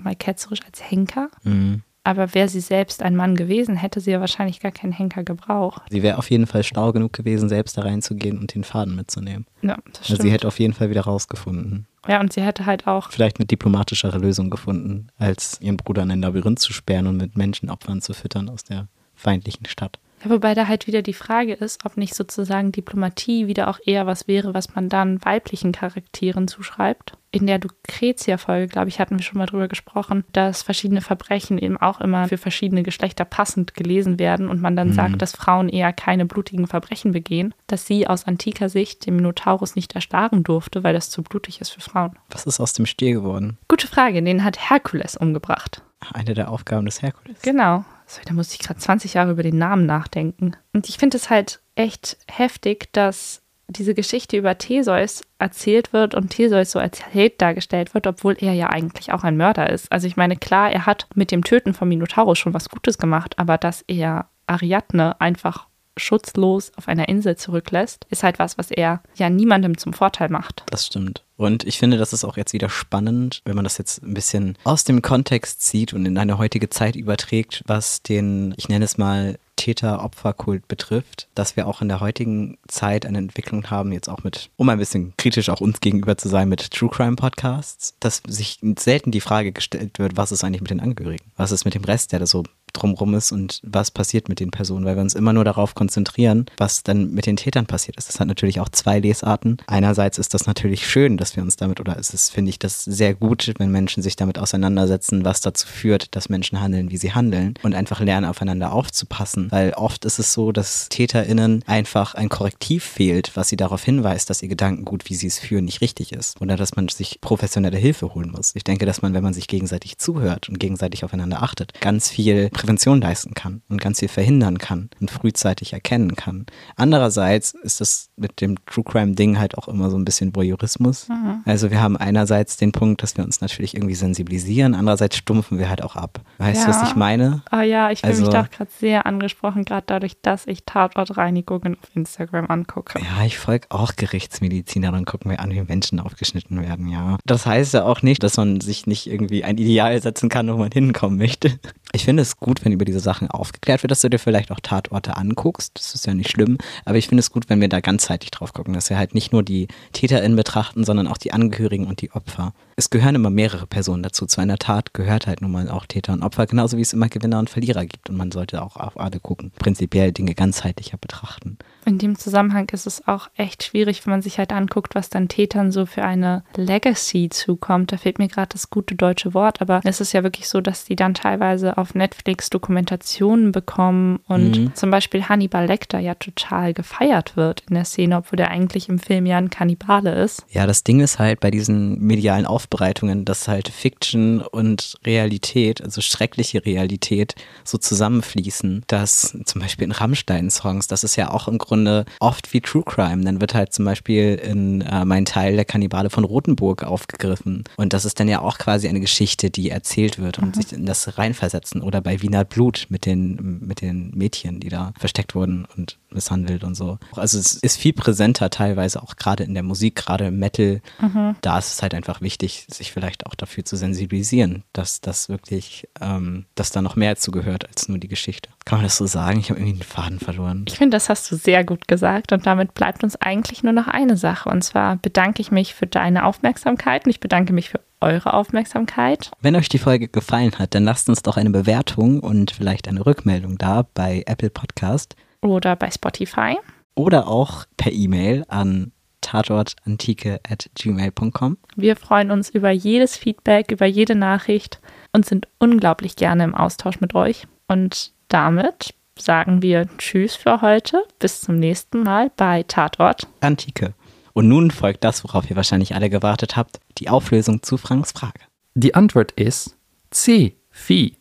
mal 0.00 0.14
ketzerisch, 0.16 0.60
als 0.66 0.82
Henker. 0.90 1.28
Mhm. 1.42 1.82
Aber 2.04 2.34
wäre 2.34 2.48
sie 2.48 2.60
selbst 2.60 3.02
ein 3.02 3.16
Mann 3.16 3.34
gewesen, 3.34 3.74
hätte 3.74 3.98
sie 4.00 4.12
ja 4.12 4.20
wahrscheinlich 4.20 4.60
gar 4.60 4.70
keinen 4.70 4.92
Henker 4.92 5.24
gebraucht. 5.24 5.82
Sie 5.90 6.04
wäre 6.04 6.18
auf 6.18 6.30
jeden 6.30 6.46
Fall 6.46 6.62
schlau 6.62 6.92
genug 6.92 7.12
gewesen, 7.12 7.48
selbst 7.48 7.76
da 7.76 7.82
reinzugehen 7.82 8.38
und 8.38 8.54
den 8.54 8.62
Faden 8.62 8.94
mitzunehmen. 8.94 9.44
Ja, 9.62 9.76
das 9.86 10.02
Also 10.02 10.04
stimmt. 10.04 10.22
sie 10.22 10.30
hätte 10.30 10.46
auf 10.46 10.60
jeden 10.60 10.72
Fall 10.72 10.88
wieder 10.90 11.00
rausgefunden. 11.00 11.88
ja, 12.06 12.20
und 12.20 12.32
sie 12.32 12.42
hätte 12.42 12.64
halt 12.64 12.86
auch, 12.86 13.10
Vielleicht 13.10 13.38
eine 13.38 13.46
diplomatischere 13.46 14.18
Lösung 14.18 14.50
gefunden, 14.50 15.08
als 15.18 15.60
ihren 15.60 15.76
Bruder 15.78 16.02
in 16.04 16.12
ein 16.12 16.20
Labyrinth 16.20 16.60
zu 16.60 16.72
sperren 16.72 17.08
und 17.08 17.16
mit 17.16 17.36
Menschenopfern 17.36 18.00
zu 18.00 18.14
füttern 18.14 18.48
aus 18.50 18.62
der 18.62 18.86
feindlichen 19.16 19.66
Stadt. 19.66 19.98
Ja, 20.26 20.30
wobei 20.30 20.54
da 20.54 20.68
halt 20.68 20.86
wieder 20.86 21.02
die 21.02 21.12
Frage 21.12 21.54
ist, 21.54 21.84
ob 21.84 21.96
nicht 21.96 22.14
sozusagen 22.14 22.72
Diplomatie 22.72 23.46
wieder 23.46 23.68
auch 23.68 23.78
eher 23.84 24.06
was 24.06 24.28
wäre, 24.28 24.54
was 24.54 24.74
man 24.74 24.88
dann 24.88 25.24
weiblichen 25.24 25.72
Charakteren 25.72 26.48
zuschreibt. 26.48 27.12
In 27.32 27.46
der 27.46 27.58
Lucretia-Folge, 27.58 28.68
glaube 28.68 28.88
ich, 28.88 28.98
hatten 29.00 29.18
wir 29.18 29.22
schon 29.22 29.38
mal 29.38 29.46
drüber 29.46 29.68
gesprochen, 29.68 30.24
dass 30.32 30.62
verschiedene 30.62 31.00
Verbrechen 31.02 31.58
eben 31.58 31.76
auch 31.76 32.00
immer 32.00 32.28
für 32.28 32.38
verschiedene 32.38 32.82
Geschlechter 32.82 33.24
passend 33.24 33.74
gelesen 33.74 34.18
werden 34.18 34.48
und 34.48 34.60
man 34.62 34.76
dann 34.76 34.88
Mhm. 34.88 34.92
sagt, 34.94 35.22
dass 35.22 35.32
Frauen 35.36 35.68
eher 35.68 35.92
keine 35.92 36.24
blutigen 36.24 36.66
Verbrechen 36.66 37.12
begehen, 37.12 37.52
dass 37.66 37.86
sie 37.86 38.06
aus 38.06 38.26
antiker 38.26 38.68
Sicht 38.68 39.06
den 39.06 39.16
Minotaurus 39.16 39.76
nicht 39.76 39.94
erstarren 39.94 40.44
durfte, 40.44 40.82
weil 40.84 40.94
das 40.94 41.10
zu 41.10 41.22
blutig 41.22 41.60
ist 41.60 41.70
für 41.70 41.80
Frauen. 41.80 42.12
Was 42.30 42.46
ist 42.46 42.60
aus 42.60 42.72
dem 42.72 42.86
Stier 42.86 43.12
geworden? 43.12 43.58
Gute 43.68 43.86
Frage, 43.86 44.22
den 44.22 44.44
hat 44.44 44.70
Herkules 44.70 45.16
umgebracht. 45.16 45.82
Eine 46.12 46.34
der 46.34 46.50
Aufgaben 46.50 46.86
des 46.86 47.02
Herkules. 47.02 47.42
Genau. 47.42 47.84
So, 48.06 48.20
da 48.24 48.32
musste 48.32 48.54
ich 48.54 48.60
gerade 48.60 48.78
20 48.78 49.14
Jahre 49.14 49.32
über 49.32 49.42
den 49.42 49.58
Namen 49.58 49.84
nachdenken. 49.84 50.52
Und 50.72 50.88
ich 50.88 50.96
finde 50.96 51.16
es 51.16 51.28
halt 51.28 51.60
echt 51.74 52.16
heftig, 52.28 52.92
dass 52.92 53.42
diese 53.68 53.94
Geschichte 53.94 54.36
über 54.36 54.58
Theseus 54.58 55.22
erzählt 55.38 55.92
wird 55.92 56.14
und 56.14 56.30
Theseus 56.30 56.70
so 56.70 56.78
als 56.78 57.04
Held 57.04 57.42
dargestellt 57.42 57.94
wird, 57.94 58.06
obwohl 58.06 58.36
er 58.38 58.52
ja 58.52 58.70
eigentlich 58.70 59.12
auch 59.12 59.24
ein 59.24 59.36
Mörder 59.36 59.70
ist. 59.70 59.90
Also 59.90 60.06
ich 60.06 60.16
meine, 60.16 60.36
klar, 60.36 60.70
er 60.70 60.86
hat 60.86 61.08
mit 61.14 61.32
dem 61.32 61.42
Töten 61.42 61.74
von 61.74 61.88
Minotaurus 61.88 62.38
schon 62.38 62.54
was 62.54 62.68
Gutes 62.68 62.96
gemacht, 62.96 63.38
aber 63.38 63.58
dass 63.58 63.82
er 63.88 64.28
Ariadne 64.46 65.20
einfach 65.20 65.66
schutzlos 65.96 66.72
auf 66.76 66.88
einer 66.88 67.08
Insel 67.08 67.36
zurücklässt, 67.36 68.06
ist 68.10 68.22
halt 68.22 68.38
was, 68.38 68.58
was 68.58 68.70
er 68.70 69.02
ja 69.14 69.30
niemandem 69.30 69.78
zum 69.78 69.92
Vorteil 69.92 70.28
macht. 70.28 70.64
Das 70.70 70.86
stimmt. 70.86 71.22
Und 71.36 71.64
ich 71.64 71.78
finde, 71.78 71.98
das 71.98 72.12
ist 72.12 72.24
auch 72.24 72.36
jetzt 72.36 72.54
wieder 72.54 72.70
spannend, 72.70 73.42
wenn 73.44 73.56
man 73.56 73.64
das 73.64 73.78
jetzt 73.78 74.02
ein 74.02 74.14
bisschen 74.14 74.56
aus 74.64 74.84
dem 74.84 75.02
Kontext 75.02 75.62
zieht 75.62 75.92
und 75.92 76.06
in 76.06 76.16
eine 76.16 76.38
heutige 76.38 76.70
Zeit 76.70 76.96
überträgt, 76.96 77.62
was 77.66 78.02
den, 78.02 78.54
ich 78.56 78.68
nenne 78.68 78.84
es 78.84 78.96
mal, 78.96 79.38
Täter-Opfer-Kult 79.56 80.68
betrifft, 80.68 81.28
dass 81.34 81.56
wir 81.56 81.66
auch 81.66 81.80
in 81.80 81.88
der 81.88 82.00
heutigen 82.00 82.58
Zeit 82.68 83.06
eine 83.06 83.18
Entwicklung 83.18 83.70
haben, 83.70 83.90
jetzt 83.92 84.08
auch 84.08 84.22
mit, 84.22 84.50
um 84.56 84.68
ein 84.68 84.78
bisschen 84.78 85.14
kritisch 85.16 85.48
auch 85.48 85.60
uns 85.60 85.80
gegenüber 85.80 86.16
zu 86.16 86.28
sein, 86.28 86.48
mit 86.48 86.70
True 86.70 86.90
Crime 86.90 87.16
Podcasts, 87.16 87.94
dass 87.98 88.22
sich 88.26 88.60
selten 88.78 89.10
die 89.10 89.20
Frage 89.20 89.52
gestellt 89.52 89.98
wird, 89.98 90.16
was 90.16 90.32
ist 90.32 90.44
eigentlich 90.44 90.60
mit 90.60 90.70
den 90.70 90.80
Angehörigen? 90.80 91.24
Was 91.36 91.52
ist 91.52 91.64
mit 91.64 91.74
dem 91.74 91.84
Rest, 91.84 92.12
der 92.12 92.20
da 92.20 92.26
so 92.26 92.44
drumrum 92.76 93.14
ist 93.14 93.32
und 93.32 93.60
was 93.62 93.90
passiert 93.90 94.28
mit 94.28 94.40
den 94.40 94.50
Personen, 94.50 94.84
weil 94.84 94.96
wir 94.96 95.02
uns 95.02 95.14
immer 95.14 95.32
nur 95.32 95.44
darauf 95.44 95.74
konzentrieren, 95.74 96.46
was 96.56 96.82
dann 96.82 97.12
mit 97.12 97.26
den 97.26 97.36
Tätern 97.36 97.66
passiert 97.66 97.96
ist. 97.96 98.08
Das 98.08 98.20
hat 98.20 98.28
natürlich 98.28 98.60
auch 98.60 98.68
zwei 98.68 99.00
Lesarten. 99.00 99.58
Einerseits 99.66 100.18
ist 100.18 100.34
das 100.34 100.46
natürlich 100.46 100.86
schön, 100.86 101.16
dass 101.16 101.36
wir 101.36 101.42
uns 101.42 101.56
damit, 101.56 101.80
oder 101.80 101.96
ist 101.98 102.14
es, 102.14 102.30
finde 102.30 102.50
ich, 102.50 102.58
das 102.58 102.84
sehr 102.84 103.14
gut, 103.14 103.52
wenn 103.58 103.70
Menschen 103.70 104.02
sich 104.02 104.16
damit 104.16 104.38
auseinandersetzen, 104.38 105.24
was 105.24 105.40
dazu 105.40 105.66
führt, 105.66 106.14
dass 106.14 106.28
Menschen 106.28 106.60
handeln, 106.60 106.90
wie 106.90 106.96
sie 106.96 107.12
handeln 107.12 107.54
und 107.62 107.74
einfach 107.74 108.00
lernen, 108.00 108.26
aufeinander 108.26 108.72
aufzupassen. 108.72 109.48
Weil 109.50 109.72
oft 109.72 110.04
ist 110.04 110.18
es 110.18 110.32
so, 110.32 110.52
dass 110.52 110.88
TäterInnen 110.88 111.62
einfach 111.66 112.14
ein 112.14 112.28
Korrektiv 112.28 112.84
fehlt, 112.84 113.32
was 113.34 113.48
sie 113.48 113.56
darauf 113.56 113.82
hinweist, 113.82 114.30
dass 114.30 114.42
ihr 114.42 114.48
Gedankengut, 114.48 115.08
wie 115.08 115.14
sie 115.14 115.26
es 115.26 115.38
führen, 115.38 115.64
nicht 115.64 115.80
richtig 115.80 116.12
ist. 116.12 116.40
Oder 116.40 116.56
dass 116.56 116.76
man 116.76 116.88
sich 116.88 117.20
professionelle 117.20 117.78
Hilfe 117.78 118.14
holen 118.14 118.30
muss. 118.30 118.52
Ich 118.54 118.64
denke, 118.64 118.86
dass 118.86 119.02
man, 119.02 119.14
wenn 119.14 119.22
man 119.22 119.34
sich 119.34 119.48
gegenseitig 119.48 119.98
zuhört 119.98 120.48
und 120.48 120.58
gegenseitig 120.58 121.04
aufeinander 121.04 121.42
achtet, 121.42 121.80
ganz 121.80 122.08
viel 122.08 122.50
Prävention 122.66 123.00
leisten 123.00 123.32
kann 123.34 123.62
und 123.68 123.80
ganz 123.80 124.00
viel 124.00 124.08
verhindern 124.08 124.58
kann 124.58 124.90
und 125.00 125.08
frühzeitig 125.10 125.72
erkennen 125.72 126.16
kann. 126.16 126.46
Andererseits 126.74 127.54
ist 127.62 127.80
das 127.80 128.10
mit 128.16 128.40
dem 128.40 128.56
True 128.66 128.82
Crime 128.84 129.12
Ding 129.14 129.38
halt 129.38 129.56
auch 129.56 129.68
immer 129.68 129.88
so 129.88 129.96
ein 129.96 130.04
bisschen 130.04 130.34
Voyeurismus. 130.34 131.06
Also 131.44 131.70
wir 131.70 131.80
haben 131.80 131.96
einerseits 131.96 132.56
den 132.56 132.72
Punkt, 132.72 133.04
dass 133.04 133.16
wir 133.16 133.24
uns 133.24 133.40
natürlich 133.40 133.74
irgendwie 133.74 133.94
sensibilisieren, 133.94 134.74
andererseits 134.74 135.16
stumpfen 135.16 135.58
wir 135.60 135.68
halt 135.68 135.82
auch 135.84 135.94
ab. 135.94 136.20
Weißt 136.38 136.64
du, 136.64 136.68
was 136.68 136.82
Ja. 136.82 136.88
ich 136.88 136.96
meine? 136.96 137.42
Ah 137.50 137.62
ja, 137.62 137.90
ich 137.92 138.00
fühle 138.00 138.12
mich 138.14 138.20
Also- 138.22 138.32
da 138.32 138.42
auch 138.42 138.50
gerade 138.50 138.70
sehr 138.80 139.06
angesprochen, 139.06 139.64
gerade 139.64 139.84
dadurch, 139.86 140.16
dass 140.22 140.46
ich 140.48 140.64
Tatortreinigungen 140.64 141.76
auf 141.80 141.88
Instagram 141.94 142.46
angucke. 142.50 142.98
Ja, 143.00 143.24
ich 143.24 143.38
folge 143.38 143.66
auch 143.70 143.94
Gerichtsmediziner 143.94 144.92
und 144.92 145.04
gucken 145.06 145.30
mir 145.30 145.38
an, 145.38 145.52
wie 145.52 145.62
Menschen 145.62 146.00
aufgeschnitten 146.00 146.60
werden, 146.62 146.88
ja. 146.88 147.16
Das 147.24 147.46
heißt 147.46 147.74
ja 147.74 147.84
auch 147.84 148.02
nicht, 148.02 148.24
dass 148.24 148.36
man 148.36 148.60
sich 148.60 148.86
nicht 148.88 149.06
irgendwie 149.06 149.44
ein 149.44 149.56
Ideal 149.56 150.02
setzen 150.02 150.28
kann, 150.28 150.52
wo 150.52 150.56
man 150.56 150.70
hinkommen 150.72 151.16
möchte. 151.18 151.58
Ich 151.92 152.04
finde 152.04 152.22
es 152.22 152.36
gut, 152.36 152.55
wenn 152.64 152.72
über 152.72 152.84
diese 152.84 153.00
Sachen 153.00 153.30
aufgeklärt 153.30 153.82
wird, 153.82 153.90
dass 153.90 154.00
du 154.00 154.10
dir 154.10 154.18
vielleicht 154.18 154.50
auch 154.50 154.60
Tatorte 154.60 155.16
anguckst. 155.16 155.72
Das 155.74 155.94
ist 155.94 156.06
ja 156.06 156.14
nicht 156.14 156.30
schlimm. 156.30 156.58
Aber 156.84 156.98
ich 156.98 157.08
finde 157.08 157.20
es 157.20 157.30
gut, 157.30 157.48
wenn 157.48 157.60
wir 157.60 157.68
da 157.68 157.80
ganzheitlich 157.80 158.30
drauf 158.30 158.52
gucken, 158.52 158.74
dass 158.74 158.90
wir 158.90 158.98
halt 158.98 159.14
nicht 159.14 159.32
nur 159.32 159.42
die 159.42 159.68
TäterInnen 159.92 160.36
betrachten, 160.36 160.84
sondern 160.84 161.08
auch 161.08 161.18
die 161.18 161.32
Angehörigen 161.32 161.86
und 161.86 162.00
die 162.00 162.12
Opfer. 162.12 162.52
Es 162.78 162.90
gehören 162.90 163.14
immer 163.14 163.30
mehrere 163.30 163.66
Personen 163.66 164.02
dazu. 164.02 164.26
Zu 164.26 164.42
einer 164.42 164.58
Tat 164.58 164.92
gehört 164.92 165.26
halt 165.26 165.40
nun 165.40 165.50
mal 165.50 165.70
auch 165.70 165.86
Täter 165.86 166.12
und 166.12 166.22
Opfer, 166.22 166.46
genauso 166.46 166.76
wie 166.76 166.82
es 166.82 166.92
immer 166.92 167.08
Gewinner 167.08 167.38
und 167.38 167.48
Verlierer 167.48 167.86
gibt. 167.86 168.10
Und 168.10 168.16
man 168.18 168.30
sollte 168.30 168.62
auch 168.62 168.76
auf 168.76 169.00
alle 169.00 169.18
gucken, 169.18 169.50
prinzipiell 169.58 170.12
Dinge 170.12 170.34
ganzheitlicher 170.34 170.98
betrachten. 170.98 171.56
In 171.86 171.98
dem 171.98 172.18
Zusammenhang 172.18 172.68
ist 172.70 172.86
es 172.86 173.06
auch 173.08 173.28
echt 173.36 173.62
schwierig, 173.62 174.04
wenn 174.04 174.10
man 174.10 174.20
sich 174.20 174.38
halt 174.38 174.52
anguckt, 174.52 174.94
was 174.94 175.08
dann 175.08 175.28
Tätern 175.28 175.72
so 175.72 175.86
für 175.86 176.02
eine 176.02 176.42
Legacy 176.56 177.28
zukommt. 177.30 177.92
Da 177.92 177.96
fehlt 177.96 178.18
mir 178.18 178.28
gerade 178.28 178.48
das 178.52 178.68
gute 178.68 178.94
deutsche 178.94 179.32
Wort, 179.32 179.62
aber 179.62 179.80
es 179.84 180.00
ist 180.00 180.12
ja 180.12 180.22
wirklich 180.22 180.48
so, 180.48 180.60
dass 180.60 180.84
die 180.84 180.96
dann 180.96 181.14
teilweise 181.14 181.78
auf 181.78 181.94
Netflix 181.94 182.50
Dokumentationen 182.50 183.52
bekommen 183.52 184.18
und 184.26 184.58
mhm. 184.58 184.74
zum 184.74 184.90
Beispiel 184.90 185.28
Hannibal 185.28 185.66
Lecter 185.66 185.98
ja 185.98 186.14
total 186.14 186.74
gefeiert 186.74 187.36
wird 187.36 187.62
in 187.68 187.76
der 187.76 187.84
Szene, 187.84 188.18
obwohl 188.18 188.36
der 188.36 188.50
eigentlich 188.50 188.88
im 188.88 188.98
Film 188.98 189.24
ja 189.24 189.38
ein 189.38 189.48
Kannibale 189.48 190.12
ist. 190.22 190.44
Ja, 190.50 190.66
das 190.66 190.82
Ding 190.82 191.00
ist 191.00 191.18
halt 191.18 191.40
bei 191.40 191.50
diesen 191.50 192.00
medialen 192.00 192.46
Aufbereitungen, 192.66 193.24
dass 193.24 193.46
halt 193.46 193.68
Fiction 193.68 194.40
und 194.40 194.96
Realität, 195.06 195.82
also 195.82 196.00
schreckliche 196.00 196.64
Realität, 196.64 197.36
so 197.62 197.78
zusammenfließen, 197.78 198.82
dass 198.88 199.36
zum 199.44 199.60
Beispiel 199.60 199.84
in 199.84 199.92
Rammstein-Songs, 199.92 200.88
das 200.88 201.04
ist 201.04 201.14
ja 201.14 201.30
auch 201.30 201.46
im 201.46 201.58
Grunde 201.58 202.06
oft 202.18 202.52
wie 202.52 202.60
True 202.60 202.82
Crime. 202.84 203.24
Dann 203.24 203.40
wird 203.40 203.54
halt 203.54 203.72
zum 203.72 203.84
Beispiel 203.84 204.34
in 204.34 204.80
äh, 204.80 205.04
Mein 205.04 205.26
Teil 205.26 205.54
der 205.54 205.64
Kannibale 205.64 206.10
von 206.10 206.24
Rotenburg 206.24 206.82
aufgegriffen. 206.82 207.62
Und 207.76 207.92
das 207.92 208.04
ist 208.04 208.18
dann 208.18 208.28
ja 208.28 208.40
auch 208.40 208.58
quasi 208.58 208.88
eine 208.88 209.00
Geschichte, 209.00 209.48
die 209.50 209.70
erzählt 209.70 210.18
wird 210.18 210.38
und 210.38 210.56
mhm. 210.56 210.60
sich 210.60 210.72
in 210.72 210.86
das 210.86 211.18
reinversetzen. 211.18 211.82
Oder 211.82 212.00
bei 212.00 212.20
Wiener 212.20 212.44
Blut 212.44 212.86
mit 212.88 213.06
den, 213.06 213.60
mit 213.60 213.80
den 213.80 214.10
Mädchen, 214.10 214.58
die 214.58 214.70
da 214.70 214.92
versteckt 214.98 215.36
wurden 215.36 215.68
und 215.76 215.98
misshandelt 216.16 216.64
und 216.64 216.74
so. 216.74 216.98
Also 217.14 217.38
es 217.38 217.54
ist 217.54 217.76
viel 217.76 217.92
präsenter 217.92 218.50
teilweise 218.50 219.02
auch 219.02 219.16
gerade 219.16 219.44
in 219.44 219.54
der 219.54 219.62
Musik, 219.62 219.94
gerade 219.94 220.26
im 220.26 220.38
Metal. 220.38 220.80
Mhm. 221.00 221.36
Da 221.40 221.58
ist 221.58 221.74
es 221.74 221.82
halt 221.82 221.94
einfach 221.94 222.20
wichtig, 222.20 222.66
sich 222.68 222.92
vielleicht 222.92 223.26
auch 223.26 223.34
dafür 223.34 223.64
zu 223.64 223.76
sensibilisieren, 223.76 224.64
dass 224.72 225.00
das 225.00 225.28
wirklich, 225.28 225.88
ähm, 226.00 226.46
dass 226.56 226.70
da 226.70 226.82
noch 226.82 226.96
mehr 226.96 227.16
zugehört 227.16 227.68
als 227.68 227.88
nur 227.88 227.98
die 227.98 228.08
Geschichte. 228.08 228.50
Kann 228.64 228.78
man 228.78 228.84
das 228.84 228.96
so 228.96 229.06
sagen? 229.06 229.38
Ich 229.38 229.50
habe 229.50 229.60
irgendwie 229.60 229.78
den 229.78 229.86
Faden 229.86 230.18
verloren. 230.18 230.64
Ich 230.66 230.76
finde, 230.76 230.96
das 230.96 231.08
hast 231.08 231.30
du 231.30 231.36
sehr 231.36 231.62
gut 231.62 231.86
gesagt 231.86 232.32
und 232.32 232.46
damit 232.46 232.74
bleibt 232.74 233.04
uns 233.04 233.14
eigentlich 233.16 233.62
nur 233.62 233.72
noch 233.72 233.86
eine 233.86 234.16
Sache 234.16 234.48
und 234.48 234.62
zwar 234.64 234.96
bedanke 234.96 235.40
ich 235.40 235.52
mich 235.52 235.74
für 235.74 235.86
deine 235.86 236.24
Aufmerksamkeit 236.24 237.04
und 237.04 237.10
ich 237.10 237.20
bedanke 237.20 237.52
mich 237.52 237.70
für 237.70 237.80
eure 238.00 238.34
Aufmerksamkeit. 238.34 239.30
Wenn 239.40 239.56
euch 239.56 239.68
die 239.68 239.78
Folge 239.78 240.08
gefallen 240.08 240.58
hat, 240.58 240.74
dann 240.74 240.84
lasst 240.84 241.08
uns 241.08 241.22
doch 241.22 241.36
eine 241.36 241.50
Bewertung 241.50 242.20
und 242.20 242.50
vielleicht 242.50 242.88
eine 242.88 243.04
Rückmeldung 243.04 243.58
da 243.58 243.86
bei 243.94 244.22
Apple 244.26 244.50
Podcast 244.50 245.16
oder 245.46 245.76
bei 245.76 245.90
Spotify 245.90 246.56
oder 246.94 247.28
auch 247.28 247.64
per 247.76 247.92
E-Mail 247.92 248.44
an 248.48 248.92
tatortantike@gmail.com. 249.20 251.58
Wir 251.76 251.96
freuen 251.96 252.30
uns 252.30 252.48
über 252.50 252.70
jedes 252.70 253.16
Feedback, 253.16 253.72
über 253.72 253.86
jede 253.86 254.14
Nachricht 254.14 254.80
und 255.12 255.26
sind 255.26 255.48
unglaublich 255.58 256.14
gerne 256.16 256.44
im 256.44 256.54
Austausch 256.54 257.00
mit 257.00 257.14
euch 257.14 257.46
und 257.68 258.12
damit 258.28 258.94
sagen 259.18 259.62
wir 259.62 259.88
Tschüss 259.98 260.36
für 260.36 260.60
heute. 260.60 261.02
Bis 261.18 261.40
zum 261.40 261.56
nächsten 261.56 262.02
Mal 262.02 262.30
bei 262.36 262.62
Tatort 262.64 263.26
Antike. 263.40 263.94
Und 264.32 264.48
nun 264.48 264.70
folgt 264.70 265.04
das, 265.04 265.24
worauf 265.24 265.48
ihr 265.48 265.56
wahrscheinlich 265.56 265.94
alle 265.94 266.10
gewartet 266.10 266.56
habt, 266.56 266.80
die 266.98 267.08
Auflösung 267.08 267.62
zu 267.62 267.78
Franks 267.78 268.12
Frage. 268.12 268.40
Die 268.74 268.94
Antwort 268.94 269.32
ist 269.32 269.76
C. 270.10 270.56
Vieh. 270.70 271.16